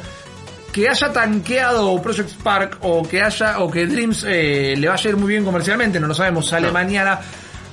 que 0.72 0.90
haya 0.90 1.10
tanqueado 1.10 2.00
Project 2.02 2.28
Spark 2.32 2.78
o 2.82 3.02
que 3.02 3.22
haya 3.22 3.60
o 3.60 3.70
que 3.70 3.86
Dreams 3.86 4.24
eh, 4.28 4.74
le 4.76 4.88
vaya 4.88 5.08
a 5.08 5.10
ir 5.10 5.16
muy 5.16 5.28
bien 5.28 5.42
comercialmente, 5.42 5.98
no 5.98 6.06
lo 6.06 6.14
sabemos, 6.14 6.46
sale 6.46 6.66
No. 6.66 6.72
mañana. 6.74 7.18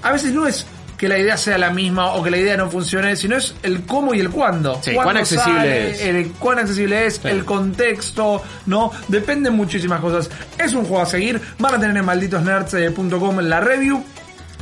A 0.01 0.11
veces 0.11 0.33
no 0.33 0.47
es 0.47 0.65
que 1.03 1.09
la 1.09 1.19
idea 1.19 1.35
sea 1.35 1.57
la 1.57 1.69
misma 1.69 2.13
o 2.13 2.23
que 2.23 2.31
la 2.31 2.37
idea 2.37 2.55
no 2.55 2.69
funcione, 2.69 3.17
sino 3.17 3.35
es 3.35 3.53
el 3.61 3.81
cómo 3.81 4.13
y 4.13 4.21
el 4.21 4.29
cuándo. 4.29 4.75
Sí, 4.81 4.91
¿Cuándo 4.93 5.03
cuán 5.03 5.17
accesible 5.17 5.53
sale, 5.53 5.89
es. 5.91 6.01
el 6.01 6.31
cuán 6.31 6.59
accesible 6.59 7.05
es, 7.05 7.15
Sí. 7.15 7.27
el 7.27 7.43
contexto, 7.43 8.41
¿no? 8.67 8.89
Dependen 9.09 9.53
muchísimas 9.53 9.99
cosas. 9.99 10.29
Es 10.57 10.71
un 10.73 10.85
juego 10.85 11.03
a 11.03 11.05
seguir. 11.05 11.41
Van 11.59 11.75
a 11.75 11.79
tener 11.79 11.97
en 11.97 12.05
malditosnerds.com 12.05 13.39
la 13.39 13.59
review. 13.59 14.01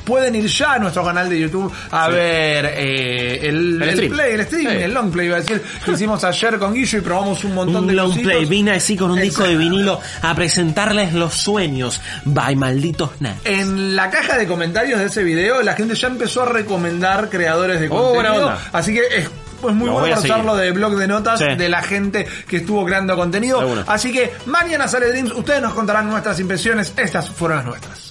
Pueden 0.04 0.36
ir 0.36 0.48
ya 0.48 0.74
a 0.74 0.80
nuestro 0.80 1.04
canal 1.04 1.30
de 1.30 1.40
YouTube 1.40 1.72
a 1.92 2.08
Sí. 2.08 2.12
ver 2.14 2.66
eh, 2.76 3.40
el, 3.50 3.82
El 3.82 4.10
play, 4.10 4.34
el 4.34 4.46
stream, 4.46 4.62
Sí. 4.72 4.78
el 4.84 4.94
long 4.94 5.12
play, 5.12 5.28
iba 5.28 5.38
a 5.38 5.42
decir, 5.42 5.62
que 5.86 5.92
hicimos 5.96 6.24
ayer 6.24 6.58
con 6.60 6.74
Guillo 6.74 6.98
y 6.98 7.02
probamos 7.02 7.44
un 7.44 7.54
montón 7.56 7.88
de 7.88 7.94
long 7.94 8.10
cositos. 8.10 8.32
play, 8.32 8.46
vine 8.46 8.72
así 8.72 8.96
con 8.98 9.12
un 9.12 9.20
disco 9.22 9.44
de 9.44 9.56
vinilo 9.56 10.00
a 10.22 10.36
presentarles 10.36 11.14
los 11.14 11.34
sueños. 11.34 12.02
By 12.26 12.56
malditos 12.56 13.10
nerds. 13.20 13.42
En 13.46 13.96
la 13.96 14.10
caja 14.10 14.38
de 14.38 14.48
comentarios 14.48 15.00
de 15.00 15.06
ese 15.08 15.24
video, 15.24 15.62
la 15.62 15.74
gente 15.74 15.96
ya 15.96 16.08
empezó 16.08 16.44
a 16.44 16.46
recomendar 16.46 17.30
creadores 17.30 17.80
de 17.80 17.88
Oh, 17.90 18.14
contenido. 18.14 18.54
así 18.74 18.94
que 18.94 19.02
es 19.16 19.30
pues 19.62 19.76
muy 19.76 19.86
Lo 19.88 19.94
bueno 19.94 20.16
pasarlo 20.16 20.56
de 20.56 20.72
blog 20.72 20.96
de 20.96 21.08
notas 21.08 21.40
Sí. 21.40 21.46
de 21.56 21.70
la 21.70 21.84
gente 21.84 22.26
que 22.48 22.58
estuvo 22.58 22.84
creando 22.84 23.16
contenido. 23.16 23.62
Así 23.86 24.12
que 24.12 24.34
mañana 24.48 24.88
sale 24.88 25.10
Dreams, 25.10 25.32
ustedes 25.34 25.62
nos 25.62 25.74
contarán 25.76 26.10
nuestras 26.10 26.40
impresiones. 26.40 26.92
Estas 26.98 27.30
fueron 27.30 27.58
las 27.58 27.66
nuestras. 27.68 28.11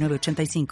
906985. 0.00 0.66